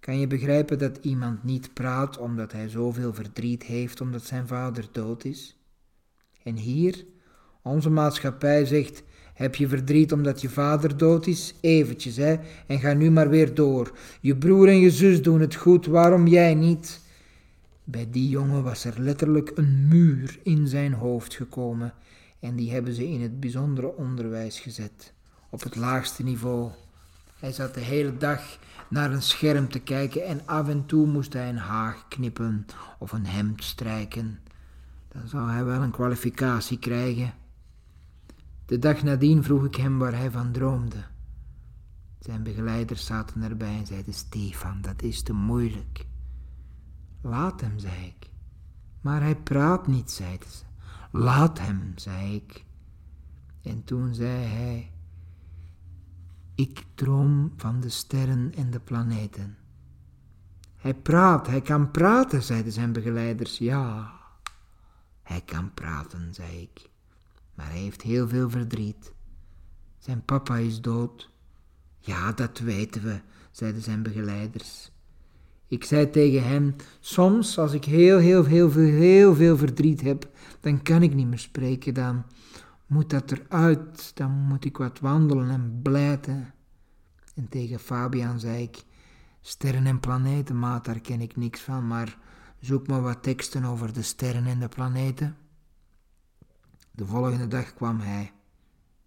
Kan 0.00 0.18
je 0.18 0.26
begrijpen 0.26 0.78
dat 0.78 0.96
iemand 0.96 1.44
niet 1.44 1.74
praat 1.74 2.18
omdat 2.18 2.52
hij 2.52 2.68
zoveel 2.68 3.14
verdriet 3.14 3.62
heeft 3.62 4.00
omdat 4.00 4.22
zijn 4.22 4.46
vader 4.46 4.88
dood 4.92 5.24
is? 5.24 5.58
En 6.42 6.56
hier, 6.56 7.04
onze 7.62 7.90
maatschappij 7.90 8.64
zegt: 8.64 9.02
heb 9.34 9.54
je 9.54 9.68
verdriet 9.68 10.12
omdat 10.12 10.40
je 10.40 10.48
vader 10.48 10.96
dood 10.96 11.26
is? 11.26 11.54
Eventjes, 11.60 12.16
hè, 12.16 12.36
en 12.66 12.80
ga 12.80 12.92
nu 12.92 13.10
maar 13.10 13.28
weer 13.28 13.54
door. 13.54 13.98
Je 14.20 14.36
broer 14.36 14.68
en 14.68 14.78
je 14.78 14.90
zus 14.90 15.22
doen 15.22 15.40
het 15.40 15.54
goed, 15.54 15.86
waarom 15.86 16.26
jij 16.26 16.54
niet? 16.54 17.00
Bij 17.84 18.08
die 18.10 18.28
jongen 18.28 18.62
was 18.62 18.84
er 18.84 19.00
letterlijk 19.00 19.52
een 19.54 19.88
muur 19.88 20.38
in 20.42 20.66
zijn 20.66 20.92
hoofd 20.92 21.34
gekomen 21.34 21.94
en 22.40 22.56
die 22.56 22.72
hebben 22.72 22.94
ze 22.94 23.08
in 23.08 23.22
het 23.22 23.40
bijzondere 23.40 23.96
onderwijs 23.96 24.60
gezet, 24.60 25.12
op 25.50 25.62
het 25.62 25.76
laagste 25.76 26.22
niveau. 26.22 26.70
Hij 27.38 27.52
zat 27.52 27.74
de 27.74 27.80
hele 27.80 28.16
dag 28.16 28.58
naar 28.88 29.12
een 29.12 29.22
scherm 29.22 29.68
te 29.68 29.78
kijken 29.78 30.24
en 30.24 30.40
af 30.44 30.68
en 30.68 30.86
toe 30.86 31.06
moest 31.06 31.32
hij 31.32 31.48
een 31.48 31.56
haag 31.56 32.08
knippen 32.08 32.66
of 32.98 33.12
een 33.12 33.26
hemd 33.26 33.64
strijken. 33.64 34.38
Dan 35.08 35.28
zou 35.28 35.50
hij 35.50 35.64
wel 35.64 35.82
een 35.82 35.90
kwalificatie 35.90 36.78
krijgen. 36.78 37.34
De 38.66 38.78
dag 38.78 39.02
nadien 39.02 39.42
vroeg 39.42 39.64
ik 39.64 39.74
hem 39.74 39.98
waar 39.98 40.14
hij 40.14 40.30
van 40.30 40.52
droomde. 40.52 41.04
Zijn 42.18 42.42
begeleiders 42.42 43.06
zaten 43.06 43.42
erbij 43.42 43.78
en 43.78 43.86
zeiden: 43.86 44.14
Stefan, 44.14 44.80
dat 44.80 45.02
is 45.02 45.22
te 45.22 45.32
moeilijk. 45.32 46.06
Laat 47.20 47.60
hem, 47.60 47.78
zei 47.78 48.06
ik. 48.06 48.30
Maar 49.00 49.20
hij 49.20 49.36
praat 49.36 49.86
niet, 49.86 50.10
zeiden 50.10 50.50
ze. 50.50 50.64
Laat 51.10 51.58
hem, 51.58 51.92
zei 51.96 52.34
ik. 52.34 52.64
En 53.62 53.84
toen 53.84 54.14
zei 54.14 54.44
hij: 54.44 54.92
Ik 56.54 56.84
droom 56.94 57.52
van 57.56 57.80
de 57.80 57.88
sterren 57.88 58.54
en 58.54 58.70
de 58.70 58.80
planeten. 58.80 59.56
Hij 60.76 60.94
praat, 60.94 61.46
hij 61.46 61.60
kan 61.60 61.90
praten, 61.90 62.42
zeiden 62.42 62.72
zijn 62.72 62.92
begeleiders. 62.92 63.58
Ja, 63.58 64.12
hij 65.22 65.40
kan 65.40 65.74
praten, 65.74 66.34
zei 66.34 66.60
ik. 66.60 66.92
Maar 67.54 67.70
hij 67.70 67.80
heeft 67.80 68.02
heel 68.02 68.28
veel 68.28 68.50
verdriet. 68.50 69.12
Zijn 69.98 70.24
papa 70.24 70.56
is 70.56 70.80
dood. 70.80 71.30
Ja, 71.98 72.32
dat 72.32 72.58
weten 72.58 73.02
we, 73.02 73.20
zeiden 73.50 73.82
zijn 73.82 74.02
begeleiders. 74.02 74.92
Ik 75.66 75.84
zei 75.84 76.10
tegen 76.10 76.48
hem: 76.48 76.76
Soms, 77.00 77.58
als 77.58 77.72
ik 77.72 77.84
heel, 77.84 78.18
heel, 78.18 78.44
heel, 78.44 78.70
veel, 78.70 78.92
heel 78.92 79.34
veel 79.34 79.56
verdriet 79.56 80.00
heb, 80.00 80.28
dan 80.60 80.82
kan 80.82 81.02
ik 81.02 81.14
niet 81.14 81.26
meer 81.26 81.38
spreken. 81.38 81.94
Dan 81.94 82.24
moet 82.86 83.10
dat 83.10 83.32
eruit. 83.32 84.10
Dan 84.14 84.30
moet 84.30 84.64
ik 84.64 84.76
wat 84.76 85.00
wandelen 85.00 85.50
en 85.50 85.80
blijten. 85.82 86.54
En 87.34 87.48
tegen 87.48 87.78
Fabian 87.78 88.40
zei 88.40 88.62
ik: 88.62 88.84
Sterren 89.40 89.86
en 89.86 90.00
planeten, 90.00 90.58
maat, 90.58 90.84
daar 90.84 91.00
ken 91.00 91.20
ik 91.20 91.36
niks 91.36 91.60
van, 91.60 91.86
maar 91.86 92.18
zoek 92.60 92.86
maar 92.86 93.02
wat 93.02 93.22
teksten 93.22 93.64
over 93.64 93.92
de 93.92 94.02
sterren 94.02 94.46
en 94.46 94.58
de 94.58 94.68
planeten. 94.68 95.36
De 96.96 97.06
volgende 97.06 97.48
dag 97.48 97.74
kwam 97.74 98.00
hij. 98.00 98.32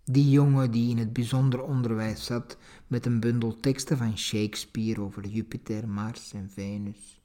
Die 0.03 0.29
jongen 0.29 0.71
die 0.71 0.89
in 0.89 0.97
het 0.97 1.13
bijzonder 1.13 1.63
onderwijs 1.63 2.25
zat 2.25 2.57
met 2.87 3.05
een 3.05 3.19
bundel 3.19 3.55
teksten 3.59 3.97
van 3.97 4.17
Shakespeare 4.17 5.01
over 5.01 5.27
Jupiter, 5.27 5.87
Mars 5.87 6.33
en 6.33 6.49
Venus. 6.53 7.21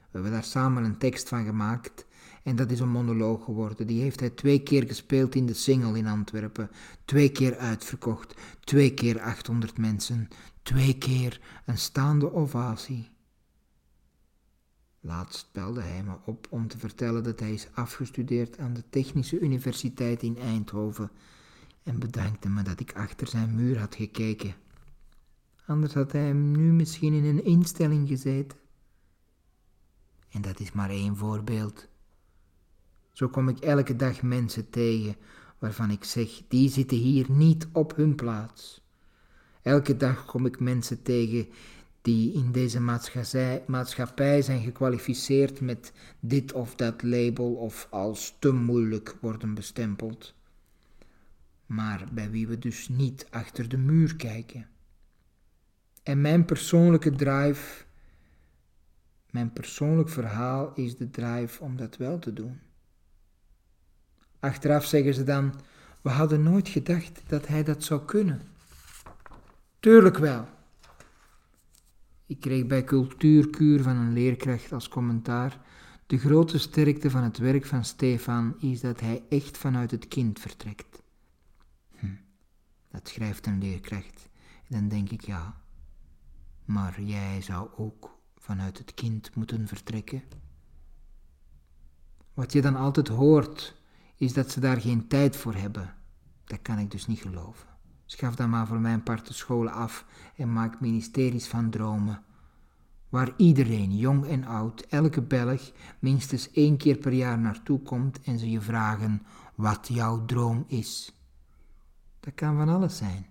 We 0.00 0.22
hebben 0.22 0.30
daar 0.30 0.44
samen 0.44 0.84
een 0.84 0.98
tekst 0.98 1.28
van 1.28 1.44
gemaakt 1.44 2.06
en 2.42 2.56
dat 2.56 2.70
is 2.70 2.80
een 2.80 2.88
monoloog 2.88 3.44
geworden. 3.44 3.86
Die 3.86 4.02
heeft 4.02 4.20
hij 4.20 4.30
twee 4.30 4.62
keer 4.62 4.86
gespeeld 4.86 5.34
in 5.34 5.46
de 5.46 5.54
Single 5.54 5.98
in 5.98 6.06
Antwerpen. 6.06 6.70
Twee 7.04 7.28
keer 7.28 7.56
uitverkocht. 7.56 8.34
Twee 8.60 8.94
keer 8.94 9.20
800 9.20 9.78
mensen. 9.78 10.28
Twee 10.62 10.98
keer 10.98 11.40
een 11.64 11.78
staande 11.78 12.32
ovatie. 12.32 13.08
Laatst 15.06 15.48
belde 15.52 15.80
hij 15.80 16.02
me 16.02 16.16
op 16.24 16.46
om 16.50 16.68
te 16.68 16.78
vertellen 16.78 17.22
dat 17.22 17.40
hij 17.40 17.52
is 17.52 17.68
afgestudeerd 17.72 18.58
aan 18.58 18.74
de 18.74 18.82
Technische 18.90 19.38
Universiteit 19.38 20.22
in 20.22 20.38
Eindhoven 20.38 21.10
en 21.82 21.98
bedankte 21.98 22.48
me 22.48 22.62
dat 22.62 22.80
ik 22.80 22.92
achter 22.92 23.26
zijn 23.26 23.54
muur 23.54 23.78
had 23.78 23.94
gekeken. 23.94 24.54
Anders 25.66 25.94
had 25.94 26.12
hij 26.12 26.26
hem 26.26 26.50
nu 26.50 26.72
misschien 26.72 27.12
in 27.12 27.24
een 27.24 27.44
instelling 27.44 28.08
gezeten. 28.08 28.58
En 30.28 30.42
dat 30.42 30.60
is 30.60 30.72
maar 30.72 30.90
één 30.90 31.16
voorbeeld. 31.16 31.88
Zo 33.12 33.28
kom 33.28 33.48
ik 33.48 33.58
elke 33.58 33.96
dag 33.96 34.22
mensen 34.22 34.70
tegen 34.70 35.16
waarvan 35.58 35.90
ik 35.90 36.04
zeg, 36.04 36.42
die 36.48 36.68
zitten 36.68 36.96
hier 36.96 37.30
niet 37.30 37.68
op 37.72 37.96
hun 37.96 38.14
plaats. 38.14 38.84
Elke 39.62 39.96
dag 39.96 40.24
kom 40.24 40.46
ik 40.46 40.60
mensen 40.60 41.02
tegen 41.02 41.48
die 42.06 42.32
in 42.32 42.52
deze 42.52 42.80
maatschappij 43.66 44.42
zijn 44.42 44.62
gekwalificeerd 44.62 45.60
met 45.60 45.92
dit 46.20 46.52
of 46.52 46.74
dat 46.74 47.02
label 47.02 47.54
of 47.54 47.86
als 47.90 48.36
te 48.38 48.52
moeilijk 48.52 49.16
worden 49.20 49.54
bestempeld, 49.54 50.34
maar 51.66 52.04
bij 52.12 52.30
wie 52.30 52.46
we 52.46 52.58
dus 52.58 52.88
niet 52.88 53.26
achter 53.30 53.68
de 53.68 53.76
muur 53.76 54.16
kijken. 54.16 54.66
En 56.02 56.20
mijn 56.20 56.44
persoonlijke 56.44 57.10
drive, 57.10 57.84
mijn 59.30 59.52
persoonlijk 59.52 60.08
verhaal 60.08 60.72
is 60.74 60.96
de 60.96 61.10
drive 61.10 61.62
om 61.62 61.76
dat 61.76 61.96
wel 61.96 62.18
te 62.18 62.32
doen. 62.32 62.60
Achteraf 64.40 64.84
zeggen 64.84 65.14
ze 65.14 65.24
dan, 65.24 65.60
we 66.02 66.10
hadden 66.10 66.42
nooit 66.42 66.68
gedacht 66.68 67.22
dat 67.26 67.46
hij 67.46 67.62
dat 67.62 67.84
zou 67.84 68.04
kunnen. 68.04 68.42
Tuurlijk 69.80 70.18
wel. 70.18 70.54
Ik 72.26 72.40
kreeg 72.40 72.66
bij 72.66 72.84
cultuurkuur 72.84 73.82
van 73.82 73.96
een 73.96 74.12
leerkracht 74.12 74.72
als 74.72 74.88
commentaar: 74.88 75.60
De 76.06 76.18
grote 76.18 76.58
sterkte 76.58 77.10
van 77.10 77.22
het 77.22 77.38
werk 77.38 77.66
van 77.66 77.84
Stefan 77.84 78.60
is 78.60 78.80
dat 78.80 79.00
hij 79.00 79.22
echt 79.28 79.58
vanuit 79.58 79.90
het 79.90 80.08
kind 80.08 80.40
vertrekt. 80.40 81.02
Hm, 81.96 82.14
dat 82.90 83.08
schrijft 83.08 83.46
een 83.46 83.58
leerkracht. 83.58 84.28
Dan 84.68 84.88
denk 84.88 85.10
ik 85.10 85.24
ja, 85.24 85.60
maar 86.64 87.02
jij 87.02 87.40
zou 87.40 87.68
ook 87.76 88.18
vanuit 88.36 88.78
het 88.78 88.94
kind 88.94 89.34
moeten 89.34 89.68
vertrekken. 89.68 90.22
Wat 92.34 92.52
je 92.52 92.60
dan 92.60 92.76
altijd 92.76 93.08
hoort, 93.08 93.76
is 94.16 94.32
dat 94.32 94.50
ze 94.50 94.60
daar 94.60 94.80
geen 94.80 95.08
tijd 95.08 95.36
voor 95.36 95.54
hebben. 95.54 95.94
Dat 96.44 96.62
kan 96.62 96.78
ik 96.78 96.90
dus 96.90 97.06
niet 97.06 97.20
geloven. 97.20 97.75
Schaf 98.06 98.34
dan 98.34 98.50
maar 98.50 98.66
voor 98.66 98.80
mijn 98.80 99.02
part 99.02 99.26
de 99.26 99.32
scholen 99.32 99.72
af 99.72 100.04
en 100.36 100.52
maak 100.52 100.80
ministeries 100.80 101.46
van 101.46 101.70
dromen. 101.70 102.22
Waar 103.08 103.32
iedereen, 103.36 103.96
jong 103.96 104.26
en 104.26 104.44
oud, 104.44 104.80
elke 104.80 105.22
Belg, 105.22 105.72
minstens 105.98 106.50
één 106.50 106.76
keer 106.76 106.96
per 106.96 107.12
jaar 107.12 107.38
naartoe 107.38 107.82
komt 107.82 108.20
en 108.20 108.38
ze 108.38 108.50
je 108.50 108.60
vragen 108.60 109.22
wat 109.54 109.88
jouw 109.90 110.24
droom 110.24 110.64
is. 110.66 111.20
Dat 112.20 112.34
kan 112.34 112.56
van 112.56 112.68
alles 112.68 112.96
zijn. 112.96 113.26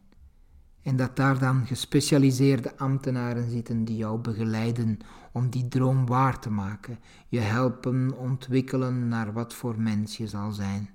En 0.81 0.95
dat 0.95 1.15
daar 1.15 1.39
dan 1.39 1.65
gespecialiseerde 1.65 2.77
ambtenaren 2.77 3.49
zitten 3.49 3.85
die 3.85 3.97
jou 3.97 4.19
begeleiden 4.19 4.97
om 5.31 5.49
die 5.49 5.67
droom 5.67 6.05
waar 6.05 6.39
te 6.39 6.49
maken, 6.49 6.99
je 7.27 7.39
helpen 7.39 8.17
ontwikkelen 8.17 9.07
naar 9.07 9.33
wat 9.33 9.53
voor 9.53 9.81
mens 9.81 10.17
je 10.17 10.27
zal 10.27 10.51
zijn. 10.51 10.89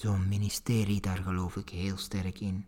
Zo'n 0.00 0.28
ministerie, 0.28 1.00
daar 1.00 1.16
geloof 1.16 1.56
ik 1.56 1.68
heel 1.68 1.96
sterk 1.96 2.40
in. 2.40 2.66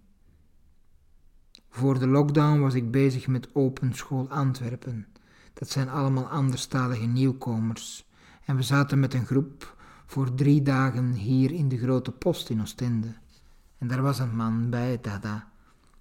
Voor 1.68 1.98
de 1.98 2.06
lockdown 2.06 2.60
was 2.60 2.74
ik 2.74 2.90
bezig 2.90 3.26
met 3.26 3.54
Open 3.54 3.94
School 3.94 4.28
Antwerpen. 4.30 5.06
Dat 5.52 5.70
zijn 5.70 5.88
allemaal 5.88 6.28
anderstalige 6.28 7.06
nieuwkomers. 7.06 8.08
En 8.44 8.56
we 8.56 8.62
zaten 8.62 9.00
met 9.00 9.14
een 9.14 9.26
groep 9.26 9.76
voor 10.06 10.34
drie 10.34 10.62
dagen 10.62 11.12
hier 11.12 11.52
in 11.52 11.68
de 11.68 11.78
grote 11.78 12.12
post 12.12 12.50
in 12.50 12.60
Oostende. 12.60 13.14
En 13.78 13.88
daar 13.88 14.02
was 14.02 14.18
een 14.18 14.36
man 14.36 14.70
bij, 14.70 15.00
Dada. 15.00 15.52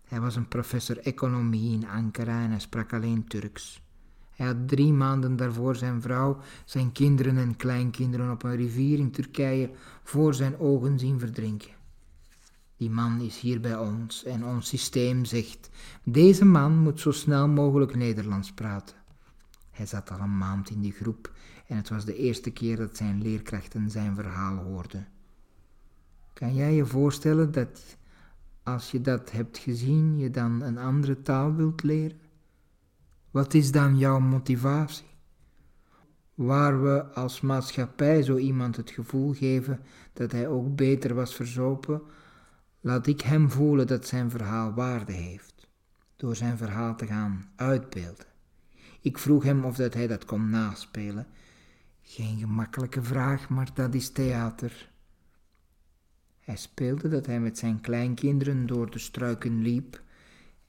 Hij 0.05 0.19
was 0.19 0.35
een 0.35 0.47
professor 0.47 0.97
economie 0.97 1.73
in 1.73 1.87
Ankara 1.87 2.43
en 2.43 2.49
hij 2.49 2.59
sprak 2.59 2.93
alleen 2.93 3.27
Turks. 3.27 3.81
Hij 4.39 4.47
had 4.47 4.67
drie 4.67 4.93
maanden 4.93 5.35
daarvoor 5.35 5.75
zijn 5.75 6.01
vrouw, 6.01 6.39
zijn 6.65 6.91
kinderen 6.91 7.37
en 7.37 7.55
kleinkinderen 7.55 8.31
op 8.31 8.43
een 8.43 8.55
rivier 8.55 8.99
in 8.99 9.11
Turkije 9.11 9.71
voor 10.03 10.33
zijn 10.33 10.59
ogen 10.59 10.99
zien 10.99 11.19
verdrinken. 11.19 11.71
Die 12.77 12.89
man 12.89 13.21
is 13.21 13.39
hier 13.39 13.59
bij 13.59 13.77
ons 13.77 14.23
en 14.23 14.45
ons 14.45 14.67
systeem 14.67 15.25
zegt: 15.25 15.69
deze 16.03 16.45
man 16.45 16.77
moet 16.77 16.99
zo 16.99 17.11
snel 17.11 17.47
mogelijk 17.47 17.95
Nederlands 17.95 18.51
praten. 18.51 18.95
Hij 19.71 19.85
zat 19.85 20.11
al 20.11 20.19
een 20.19 20.37
maand 20.37 20.69
in 20.69 20.81
die 20.81 20.93
groep 20.93 21.31
en 21.67 21.77
het 21.77 21.89
was 21.89 22.05
de 22.05 22.15
eerste 22.15 22.51
keer 22.51 22.77
dat 22.77 22.97
zijn 22.97 23.21
leerkrachten 23.21 23.89
zijn 23.89 24.15
verhaal 24.15 24.55
hoorden. 24.55 25.07
Kan 26.33 26.55
jij 26.55 26.73
je 26.73 26.85
voorstellen 26.85 27.51
dat 27.51 27.97
als 28.63 28.91
je 28.91 29.01
dat 29.01 29.31
hebt 29.31 29.57
gezien, 29.57 30.17
je 30.17 30.29
dan 30.29 30.61
een 30.61 30.77
andere 30.77 31.21
taal 31.21 31.55
wilt 31.55 31.83
leren? 31.83 32.27
Wat 33.31 33.53
is 33.53 33.71
dan 33.71 33.97
jouw 33.97 34.19
motivatie? 34.19 35.07
Waar 36.33 36.83
we 36.83 37.03
als 37.03 37.41
maatschappij 37.41 38.23
zo 38.23 38.37
iemand 38.37 38.75
het 38.75 38.89
gevoel 38.89 39.33
geven 39.33 39.79
dat 40.13 40.31
hij 40.31 40.47
ook 40.47 40.75
beter 40.75 41.15
was 41.15 41.35
verzopen, 41.35 42.01
laat 42.79 43.07
ik 43.07 43.21
hem 43.21 43.51
voelen 43.51 43.87
dat 43.87 44.07
zijn 44.07 44.29
verhaal 44.29 44.73
waarde 44.73 45.11
heeft, 45.11 45.67
door 46.15 46.35
zijn 46.35 46.57
verhaal 46.57 46.95
te 46.95 47.05
gaan 47.05 47.51
uitbeelden. 47.55 48.25
Ik 49.01 49.17
vroeg 49.17 49.43
hem 49.43 49.65
of 49.65 49.75
dat 49.75 49.93
hij 49.93 50.07
dat 50.07 50.25
kon 50.25 50.49
naspelen. 50.49 51.27
Geen 52.01 52.37
gemakkelijke 52.37 53.03
vraag, 53.03 53.49
maar 53.49 53.69
dat 53.73 53.93
is 53.93 54.09
theater. 54.09 54.91
Hij 56.39 56.55
speelde 56.55 57.09
dat 57.09 57.25
hij 57.25 57.39
met 57.39 57.57
zijn 57.57 57.81
kleinkinderen 57.81 58.65
door 58.65 58.91
de 58.91 58.99
struiken 58.99 59.61
liep 59.61 60.01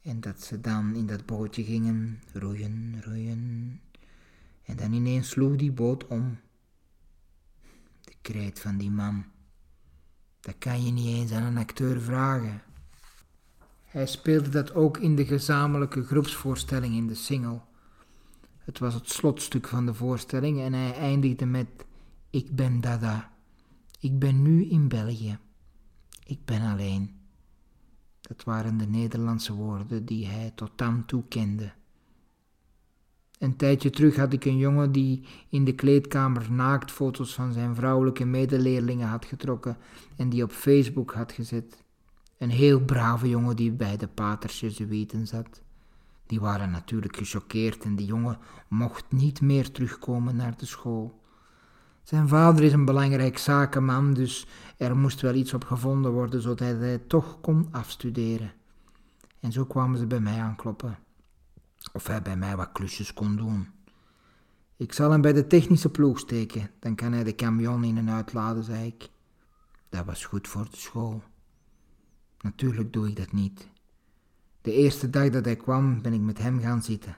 en 0.02 0.20
dat 0.20 0.42
ze 0.42 0.60
dan 0.60 0.94
in 0.94 1.06
dat 1.06 1.26
bootje 1.26 1.64
gingen 1.64 2.22
roeien, 2.32 3.02
roeien. 3.02 3.80
En 4.64 4.76
dan 4.76 4.92
ineens 4.92 5.28
sloeg 5.28 5.56
die 5.56 5.72
boot 5.72 6.06
om. 6.06 6.38
De 8.00 8.14
kreet 8.22 8.60
van 8.60 8.76
die 8.76 8.90
man. 8.90 9.24
Dat 10.40 10.54
kan 10.58 10.84
je 10.84 10.92
niet 10.92 11.06
eens 11.06 11.32
aan 11.32 11.42
een 11.42 11.58
acteur 11.58 12.00
vragen. 12.00 12.62
Hij 13.84 14.06
speelde 14.06 14.48
dat 14.48 14.74
ook 14.74 14.98
in 14.98 15.16
de 15.16 15.26
gezamenlijke 15.26 16.04
groepsvoorstelling 16.04 16.94
in 16.94 17.06
de 17.06 17.14
single. 17.14 17.60
Het 18.58 18.78
was 18.78 18.94
het 18.94 19.10
slotstuk 19.10 19.68
van 19.68 19.86
de 19.86 19.94
voorstelling 19.94 20.60
en 20.60 20.72
hij 20.72 20.94
eindigde 20.94 21.46
met: 21.46 21.68
Ik 22.30 22.56
ben 22.56 22.80
Dada. 22.80 23.32
Ik 24.00 24.18
ben 24.18 24.42
nu 24.42 24.64
in 24.64 24.88
België. 24.88 25.38
Ik 26.24 26.44
ben 26.44 26.62
alleen. 26.62 27.19
Dat 28.30 28.44
waren 28.44 28.76
de 28.76 28.86
Nederlandse 28.86 29.52
woorden 29.52 30.04
die 30.04 30.26
hij 30.26 30.52
tot 30.54 30.70
dan 30.76 31.04
toe 31.06 31.22
kende. 31.28 31.72
Een 33.38 33.56
tijdje 33.56 33.90
terug 33.90 34.16
had 34.16 34.32
ik 34.32 34.44
een 34.44 34.58
jongen 34.58 34.92
die 34.92 35.22
in 35.48 35.64
de 35.64 35.74
kleedkamer 35.74 36.52
naaktfoto's 36.52 37.34
van 37.34 37.52
zijn 37.52 37.74
vrouwelijke 37.74 38.24
medeleerlingen 38.24 39.08
had 39.08 39.24
getrokken 39.24 39.76
en 40.16 40.28
die 40.28 40.42
op 40.42 40.52
Facebook 40.52 41.12
had 41.12 41.32
gezet. 41.32 41.82
Een 42.38 42.50
heel 42.50 42.80
brave 42.80 43.28
jongen 43.28 43.56
die 43.56 43.72
bij 43.72 43.96
de 43.96 44.08
paters 44.08 44.60
Jezuïeten 44.60 45.26
zat. 45.26 45.62
Die 46.26 46.40
waren 46.40 46.70
natuurlijk 46.70 47.16
gechoqueerd 47.16 47.84
en 47.84 47.96
die 47.96 48.06
jongen 48.06 48.38
mocht 48.68 49.04
niet 49.08 49.40
meer 49.40 49.70
terugkomen 49.70 50.36
naar 50.36 50.56
de 50.56 50.66
school. 50.66 51.19
Zijn 52.10 52.28
vader 52.28 52.64
is 52.64 52.72
een 52.72 52.84
belangrijk 52.84 53.38
zakenman, 53.38 54.14
dus 54.14 54.46
er 54.76 54.96
moest 54.96 55.20
wel 55.20 55.34
iets 55.34 55.54
op 55.54 55.64
gevonden 55.64 56.12
worden 56.12 56.42
zodat 56.42 56.78
hij 56.78 56.98
toch 56.98 57.40
kon 57.40 57.68
afstuderen. 57.70 58.52
En 59.40 59.52
zo 59.52 59.64
kwamen 59.64 59.98
ze 59.98 60.06
bij 60.06 60.20
mij 60.20 60.40
aankloppen. 60.40 60.98
Of 61.92 62.06
hij 62.06 62.22
bij 62.22 62.36
mij 62.36 62.56
wat 62.56 62.72
klusjes 62.72 63.14
kon 63.14 63.36
doen. 63.36 63.68
Ik 64.76 64.92
zal 64.92 65.10
hem 65.10 65.20
bij 65.20 65.32
de 65.32 65.46
technische 65.46 65.88
ploeg 65.88 66.18
steken, 66.18 66.70
dan 66.78 66.94
kan 66.94 67.12
hij 67.12 67.24
de 67.24 67.34
camion 67.34 67.84
in 67.84 67.98
en 67.98 68.10
uitladen, 68.10 68.64
zei 68.64 68.86
ik. 68.86 69.08
Dat 69.88 70.04
was 70.04 70.24
goed 70.24 70.48
voor 70.48 70.66
de 70.70 70.76
school. 70.76 71.22
Natuurlijk 72.40 72.92
doe 72.92 73.08
ik 73.08 73.16
dat 73.16 73.32
niet. 73.32 73.68
De 74.60 74.72
eerste 74.72 75.10
dag 75.10 75.30
dat 75.30 75.44
hij 75.44 75.56
kwam, 75.56 76.02
ben 76.02 76.12
ik 76.12 76.20
met 76.20 76.38
hem 76.38 76.60
gaan 76.60 76.82
zitten. 76.82 77.16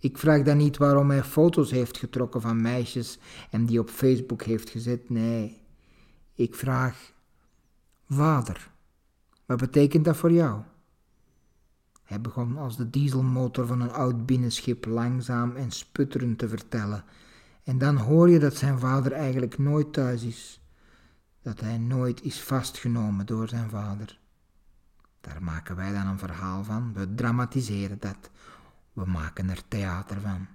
Ik 0.00 0.18
vraag 0.18 0.42
dan 0.42 0.56
niet 0.56 0.76
waarom 0.76 1.10
hij 1.10 1.24
foto's 1.24 1.70
heeft 1.70 1.98
getrokken 1.98 2.40
van 2.40 2.60
meisjes 2.60 3.18
en 3.50 3.66
die 3.66 3.80
op 3.80 3.90
Facebook 3.90 4.42
heeft 4.42 4.70
gezet. 4.70 5.10
Nee, 5.10 5.60
ik 6.34 6.54
vraag: 6.54 7.12
Vader, 8.08 8.70
wat 9.46 9.58
betekent 9.58 10.04
dat 10.04 10.16
voor 10.16 10.32
jou? 10.32 10.62
Hij 12.04 12.20
begon 12.20 12.56
als 12.58 12.76
de 12.76 12.90
dieselmotor 12.90 13.66
van 13.66 13.80
een 13.80 13.92
oud 13.92 14.26
binnenschip 14.26 14.86
langzaam 14.86 15.56
en 15.56 15.70
sputterend 15.70 16.38
te 16.38 16.48
vertellen. 16.48 17.04
En 17.64 17.78
dan 17.78 17.96
hoor 17.96 18.30
je 18.30 18.38
dat 18.38 18.56
zijn 18.56 18.78
vader 18.78 19.12
eigenlijk 19.12 19.58
nooit 19.58 19.92
thuis 19.92 20.22
is. 20.22 20.60
Dat 21.42 21.60
hij 21.60 21.78
nooit 21.78 22.22
is 22.22 22.42
vastgenomen 22.42 23.26
door 23.26 23.48
zijn 23.48 23.70
vader. 23.70 24.18
Daar 25.20 25.42
maken 25.42 25.76
wij 25.76 25.92
dan 25.92 26.06
een 26.06 26.18
verhaal 26.18 26.64
van. 26.64 26.92
We 26.92 27.14
dramatiseren 27.14 27.96
dat. 28.00 28.30
We 29.00 29.10
maken 29.10 29.50
er 29.50 29.68
theater 29.68 30.20
van. 30.20 30.46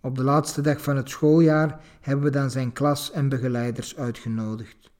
Op 0.00 0.16
de 0.16 0.22
laatste 0.22 0.60
dag 0.60 0.82
van 0.82 0.96
het 0.96 1.08
schooljaar 1.08 1.80
hebben 2.00 2.24
we 2.24 2.30
dan 2.30 2.50
zijn 2.50 2.72
klas 2.72 3.10
en 3.10 3.28
begeleiders 3.28 3.96
uitgenodigd. 3.96 4.90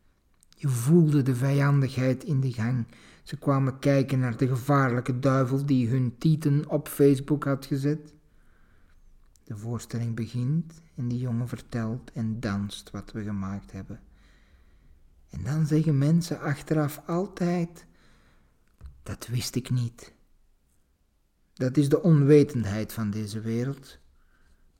Je 0.57 0.69
voelde 0.69 1.23
de 1.23 1.35
vijandigheid 1.35 2.25
in 2.25 2.41
de 2.41 2.53
gang. 2.53 2.87
Ze 3.23 3.37
kwamen 3.37 3.79
kijken 3.79 4.19
naar 4.19 4.37
de 4.37 4.49
gevaarlijke 4.49 5.19
duivel 5.19 5.67
die 5.67 5.89
hun 5.89 6.19
tieten 6.19 6.69
op 6.69 6.89
Facebook 6.89 7.45
had 7.45 7.67
gezet. 7.67 8.15
De 9.45 9.57
voorstelling 9.57 10.15
begint 10.15 10.83
en 10.95 11.09
die 11.09 11.19
jongen 11.19 11.49
vertelt 11.49 12.13
en 12.13 12.41
danst 12.41 12.91
wat 12.91 13.13
we 13.13 13.23
gemaakt 13.23 13.73
hebben. 13.73 14.01
En 15.31 15.45
dan 15.45 15.67
zeggen 15.67 15.99
mensen 15.99 16.41
achteraf 16.41 17.03
altijd: 17.07 17.87
Dat 19.03 19.27
wist 19.27 19.55
ik 19.55 19.71
niet. 19.71 20.17
Dat 21.59 21.77
is 21.77 21.89
de 21.89 22.03
onwetendheid 22.03 22.93
van 22.93 23.11
deze 23.11 23.41
wereld. 23.41 23.99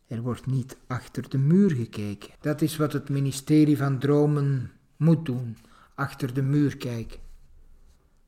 Er 0.07 0.23
wordt 0.23 0.47
niet 0.47 0.77
achter 0.87 1.29
de 1.29 1.39
muur 1.39 1.71
gekeken. 1.71 2.31
Dat 2.41 2.63
is 2.63 2.77
wat 2.77 2.93
het 2.93 3.09
ministerie 3.09 3.77
van 3.77 3.99
Dromen 3.99 4.71
moet 4.97 5.27
doen: 5.27 5.57
achter 5.95 6.35
de 6.35 6.43
muur 6.43 6.77
kijken. 6.77 7.21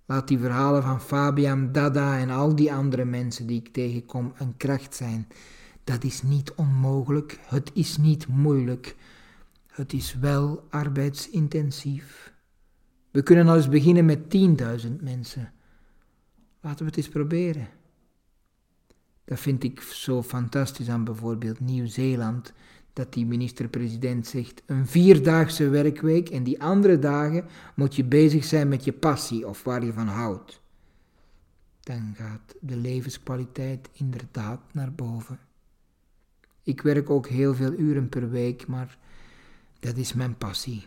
Laat 0.04 0.28
die 0.28 0.38
verhalen 0.38 0.82
van 0.82 1.00
Fabian, 1.00 1.72
Dada 1.72 2.18
en 2.18 2.30
al 2.30 2.56
die 2.56 2.72
andere 2.72 3.04
mensen 3.04 3.46
die 3.46 3.58
ik 3.58 3.72
tegenkom 3.72 4.32
een 4.38 4.56
kracht 4.56 4.94
zijn. 4.94 5.28
Dat 5.84 6.04
is 6.04 6.22
niet 6.22 6.52
onmogelijk, 6.54 7.38
het 7.42 7.70
is 7.74 7.96
niet 7.96 8.26
moeilijk. 8.26 8.96
Het 9.66 9.92
is 9.92 10.14
wel 10.14 10.66
arbeidsintensief. 10.70 12.32
We 13.10 13.22
kunnen 13.22 13.48
al 13.48 13.56
eens 13.56 13.68
beginnen 13.68 14.04
met 14.04 14.20
10.000 14.86 14.90
mensen. 15.00 15.52
Laten 16.60 16.78
we 16.78 16.84
het 16.84 16.96
eens 16.96 17.08
proberen. 17.08 17.68
Dat 19.30 19.40
vind 19.40 19.64
ik 19.64 19.80
zo 19.80 20.22
fantastisch 20.22 20.88
aan 20.88 21.04
bijvoorbeeld 21.04 21.60
Nieuw-Zeeland, 21.60 22.52
dat 22.92 23.12
die 23.12 23.26
minister-president 23.26 24.26
zegt 24.26 24.62
een 24.66 24.86
vierdaagse 24.86 25.68
werkweek 25.68 26.28
en 26.28 26.42
die 26.42 26.62
andere 26.62 26.98
dagen 26.98 27.44
moet 27.74 27.96
je 27.96 28.04
bezig 28.04 28.44
zijn 28.44 28.68
met 28.68 28.84
je 28.84 28.92
passie 28.92 29.48
of 29.48 29.64
waar 29.64 29.84
je 29.84 29.92
van 29.92 30.06
houdt. 30.06 30.60
Dan 31.80 32.14
gaat 32.16 32.54
de 32.60 32.76
levenskwaliteit 32.76 33.88
inderdaad 33.92 34.60
naar 34.72 34.92
boven. 34.92 35.38
Ik 36.62 36.82
werk 36.82 37.10
ook 37.10 37.26
heel 37.26 37.54
veel 37.54 37.72
uren 37.72 38.08
per 38.08 38.30
week, 38.30 38.66
maar 38.66 38.98
Dat 39.80 39.96
is 39.96 40.12
mijn 40.12 40.36
passie. 40.36 40.86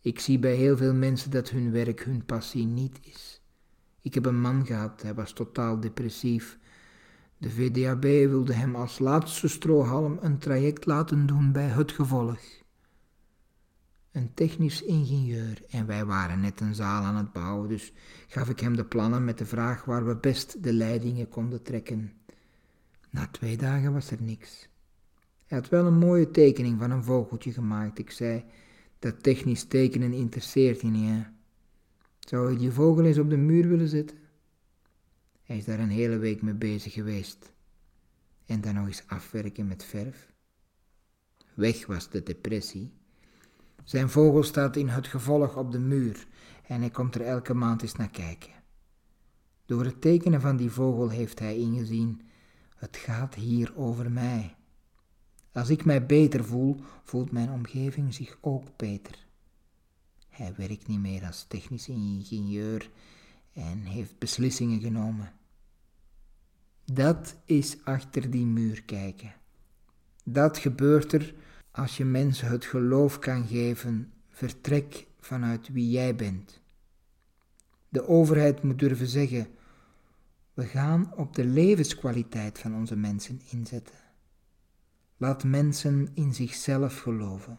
Ik 0.00 0.20
zie 0.20 0.38
bij 0.38 0.54
heel 0.54 0.76
veel 0.76 0.94
mensen 0.94 1.30
dat 1.30 1.50
hun 1.50 1.70
werk 1.70 2.04
hun 2.04 2.24
passie 2.24 2.66
niet 2.66 2.98
is. 3.02 3.40
Ik 4.00 4.14
heb 4.14 4.26
een 4.26 4.40
man 4.40 4.66
gehad, 4.66 5.02
hij 5.02 5.14
was 5.14 5.32
totaal 5.32 5.80
depressief. 5.80 6.58
De 7.38 7.50
VDAB 7.50 8.02
wilde 8.02 8.52
hem 8.52 8.74
als 8.74 8.98
laatste 8.98 9.48
strohalm 9.48 10.18
een 10.20 10.38
traject 10.38 10.86
laten 10.86 11.26
doen 11.26 11.52
bij 11.52 11.68
het 11.68 11.92
gevolg. 11.92 12.38
Een 14.12 14.34
technisch 14.34 14.82
ingenieur 14.82 15.62
en 15.68 15.86
wij 15.86 16.04
waren 16.04 16.40
net 16.40 16.60
een 16.60 16.74
zaal 16.74 17.02
aan 17.02 17.16
het 17.16 17.32
bouwen, 17.32 17.68
dus 17.68 17.92
gaf 18.28 18.48
ik 18.48 18.60
hem 18.60 18.76
de 18.76 18.84
plannen 18.84 19.24
met 19.24 19.38
de 19.38 19.46
vraag 19.46 19.84
waar 19.84 20.06
we 20.06 20.16
best 20.16 20.62
de 20.62 20.72
leidingen 20.72 21.28
konden 21.28 21.62
trekken. 21.62 22.12
Na 23.10 23.26
twee 23.26 23.56
dagen 23.56 23.92
was 23.92 24.10
er 24.10 24.22
niks. 24.22 24.68
Hij 25.46 25.58
had 25.58 25.68
wel 25.68 25.86
een 25.86 25.98
mooie 25.98 26.30
tekening 26.30 26.78
van 26.78 26.90
een 26.90 27.04
vogeltje 27.04 27.52
gemaakt. 27.52 27.98
Ik 27.98 28.10
zei, 28.10 28.44
dat 28.98 29.22
technisch 29.22 29.64
tekenen 29.64 30.12
interesseert 30.12 30.80
je 30.80 30.86
niet, 30.86 31.08
hè? 31.08 31.22
Zou 32.18 32.50
je 32.50 32.58
die 32.58 32.70
vogel 32.70 33.04
eens 33.04 33.18
op 33.18 33.30
de 33.30 33.36
muur 33.36 33.68
willen 33.68 33.88
zetten? 33.88 34.18
Hij 35.54 35.62
is 35.62 35.68
daar 35.68 35.78
een 35.78 35.90
hele 35.90 36.18
week 36.18 36.42
mee 36.42 36.54
bezig 36.54 36.92
geweest. 36.92 37.52
En 38.46 38.60
dan 38.60 38.74
nog 38.74 38.86
eens 38.86 39.02
afwerken 39.06 39.66
met 39.66 39.84
verf. 39.84 40.32
Weg 41.54 41.86
was 41.86 42.10
de 42.10 42.22
depressie. 42.22 42.92
Zijn 43.84 44.08
vogel 44.08 44.42
staat 44.42 44.76
in 44.76 44.88
het 44.88 45.06
gevolg 45.06 45.56
op 45.56 45.72
de 45.72 45.78
muur 45.78 46.26
en 46.66 46.80
hij 46.80 46.90
komt 46.90 47.14
er 47.14 47.20
elke 47.20 47.54
maand 47.54 47.82
eens 47.82 47.94
naar 47.94 48.10
kijken. 48.10 48.52
Door 49.66 49.84
het 49.84 50.00
tekenen 50.00 50.40
van 50.40 50.56
die 50.56 50.70
vogel 50.70 51.08
heeft 51.08 51.38
hij 51.38 51.56
ingezien: 51.56 52.20
het 52.76 52.96
gaat 52.96 53.34
hier 53.34 53.76
over 53.76 54.10
mij. 54.10 54.56
Als 55.52 55.70
ik 55.70 55.84
mij 55.84 56.06
beter 56.06 56.44
voel, 56.44 56.80
voelt 57.02 57.30
mijn 57.30 57.50
omgeving 57.50 58.14
zich 58.14 58.38
ook 58.40 58.76
beter. 58.76 59.26
Hij 60.28 60.54
werkt 60.56 60.86
niet 60.86 61.00
meer 61.00 61.24
als 61.26 61.44
technisch 61.48 61.88
ingenieur 61.88 62.90
en 63.52 63.78
heeft 63.78 64.18
beslissingen 64.18 64.80
genomen. 64.80 65.32
Dat 66.92 67.36
is 67.44 67.84
achter 67.84 68.30
die 68.30 68.46
muur 68.46 68.82
kijken. 68.82 69.34
Dat 70.24 70.58
gebeurt 70.58 71.12
er 71.12 71.34
als 71.70 71.96
je 71.96 72.04
mensen 72.04 72.48
het 72.48 72.64
geloof 72.64 73.18
kan 73.18 73.46
geven, 73.46 74.12
vertrek 74.28 75.06
vanuit 75.20 75.68
wie 75.68 75.90
jij 75.90 76.14
bent. 76.14 76.60
De 77.88 78.08
overheid 78.08 78.62
moet 78.62 78.78
durven 78.78 79.06
zeggen: 79.06 79.46
we 80.54 80.64
gaan 80.64 81.12
op 81.16 81.34
de 81.34 81.44
levenskwaliteit 81.44 82.58
van 82.58 82.74
onze 82.74 82.96
mensen 82.96 83.40
inzetten. 83.50 83.94
Laat 85.16 85.44
mensen 85.44 86.08
in 86.14 86.34
zichzelf 86.34 87.00
geloven. 87.00 87.58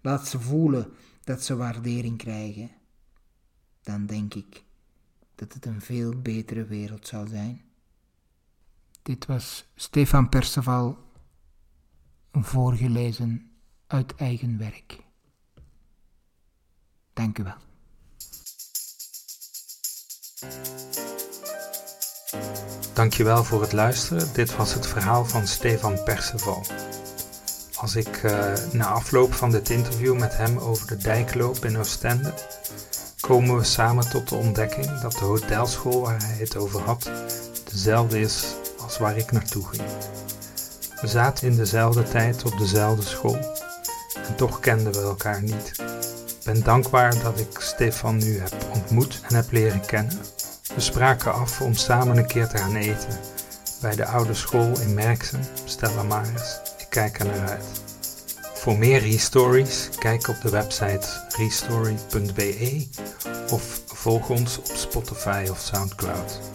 Laat 0.00 0.28
ze 0.28 0.40
voelen 0.40 0.92
dat 1.24 1.44
ze 1.44 1.56
waardering 1.56 2.18
krijgen. 2.18 2.70
Dan 3.82 4.06
denk 4.06 4.34
ik 4.34 4.64
dat 5.34 5.52
het 5.52 5.66
een 5.66 5.80
veel 5.80 6.20
betere 6.20 6.64
wereld 6.64 7.06
zal 7.06 7.26
zijn. 7.26 7.69
Dit 9.02 9.26
was 9.26 9.64
Stefan 9.74 10.28
Perceval 10.28 10.98
voorgelezen 12.32 13.50
uit 13.86 14.14
eigen 14.14 14.58
werk. 14.58 14.98
Dank 17.12 17.38
u 17.38 17.42
wel. 17.42 17.68
Dankjewel 22.94 23.44
voor 23.44 23.60
het 23.60 23.72
luisteren. 23.72 24.32
Dit 24.32 24.56
was 24.56 24.74
het 24.74 24.86
verhaal 24.86 25.24
van 25.24 25.46
Stefan 25.46 26.02
Perceval. 26.04 26.64
Als 27.74 27.96
ik 27.96 28.22
uh, 28.22 28.54
na 28.72 28.86
afloop 28.86 29.32
van 29.32 29.50
dit 29.50 29.70
interview 29.70 30.18
met 30.18 30.36
hem 30.36 30.58
over 30.58 30.86
de 30.86 30.96
dijk 30.96 31.34
loop 31.34 31.64
in 31.64 31.78
Oostende, 31.78 32.34
komen 33.20 33.56
we 33.56 33.64
samen 33.64 34.10
tot 34.10 34.28
de 34.28 34.34
ontdekking 34.34 35.00
dat 35.00 35.12
de 35.12 35.24
hotelschool 35.24 36.00
waar 36.00 36.22
hij 36.22 36.36
het 36.36 36.56
over 36.56 36.80
had 36.80 37.10
dezelfde 37.70 38.20
is 38.20 38.59
als 38.90 38.98
waar 38.98 39.16
ik 39.16 39.32
naartoe 39.32 39.66
ging. 39.66 39.82
We 41.00 41.06
zaten 41.06 41.48
in 41.48 41.56
dezelfde 41.56 42.02
tijd 42.02 42.44
op 42.44 42.58
dezelfde 42.58 43.02
school 43.02 43.38
en 44.26 44.36
toch 44.36 44.60
kenden 44.60 44.92
we 44.92 45.00
elkaar 45.00 45.42
niet. 45.42 45.72
Ik 46.26 46.44
ben 46.44 46.62
dankbaar 46.62 47.22
dat 47.22 47.40
ik 47.40 47.58
Stefan 47.60 48.16
nu 48.16 48.38
heb 48.38 48.54
ontmoet 48.74 49.20
en 49.28 49.34
heb 49.34 49.50
leren 49.50 49.86
kennen. 49.86 50.18
We 50.74 50.80
spraken 50.80 51.32
af 51.32 51.60
om 51.60 51.74
samen 51.74 52.16
een 52.16 52.26
keer 52.26 52.48
te 52.48 52.56
gaan 52.56 52.76
eten 52.76 53.18
bij 53.80 53.96
de 53.96 54.06
oude 54.06 54.34
school 54.34 54.80
in 54.80 54.94
Merksem, 54.94 55.40
Stella 55.64 56.02
Maris. 56.02 56.60
Ik 56.78 56.86
kijk 56.88 57.18
er 57.18 57.26
naar 57.26 57.48
uit. 57.48 57.64
Voor 58.54 58.78
meer 58.78 59.00
Restories, 59.00 59.88
kijk 59.98 60.28
op 60.28 60.40
de 60.42 60.50
website 60.50 61.08
restory.be 61.36 62.88
of 63.50 63.80
volg 63.86 64.28
ons 64.28 64.58
op 64.58 64.76
Spotify 64.76 65.46
of 65.50 65.58
Soundcloud. 65.58 66.49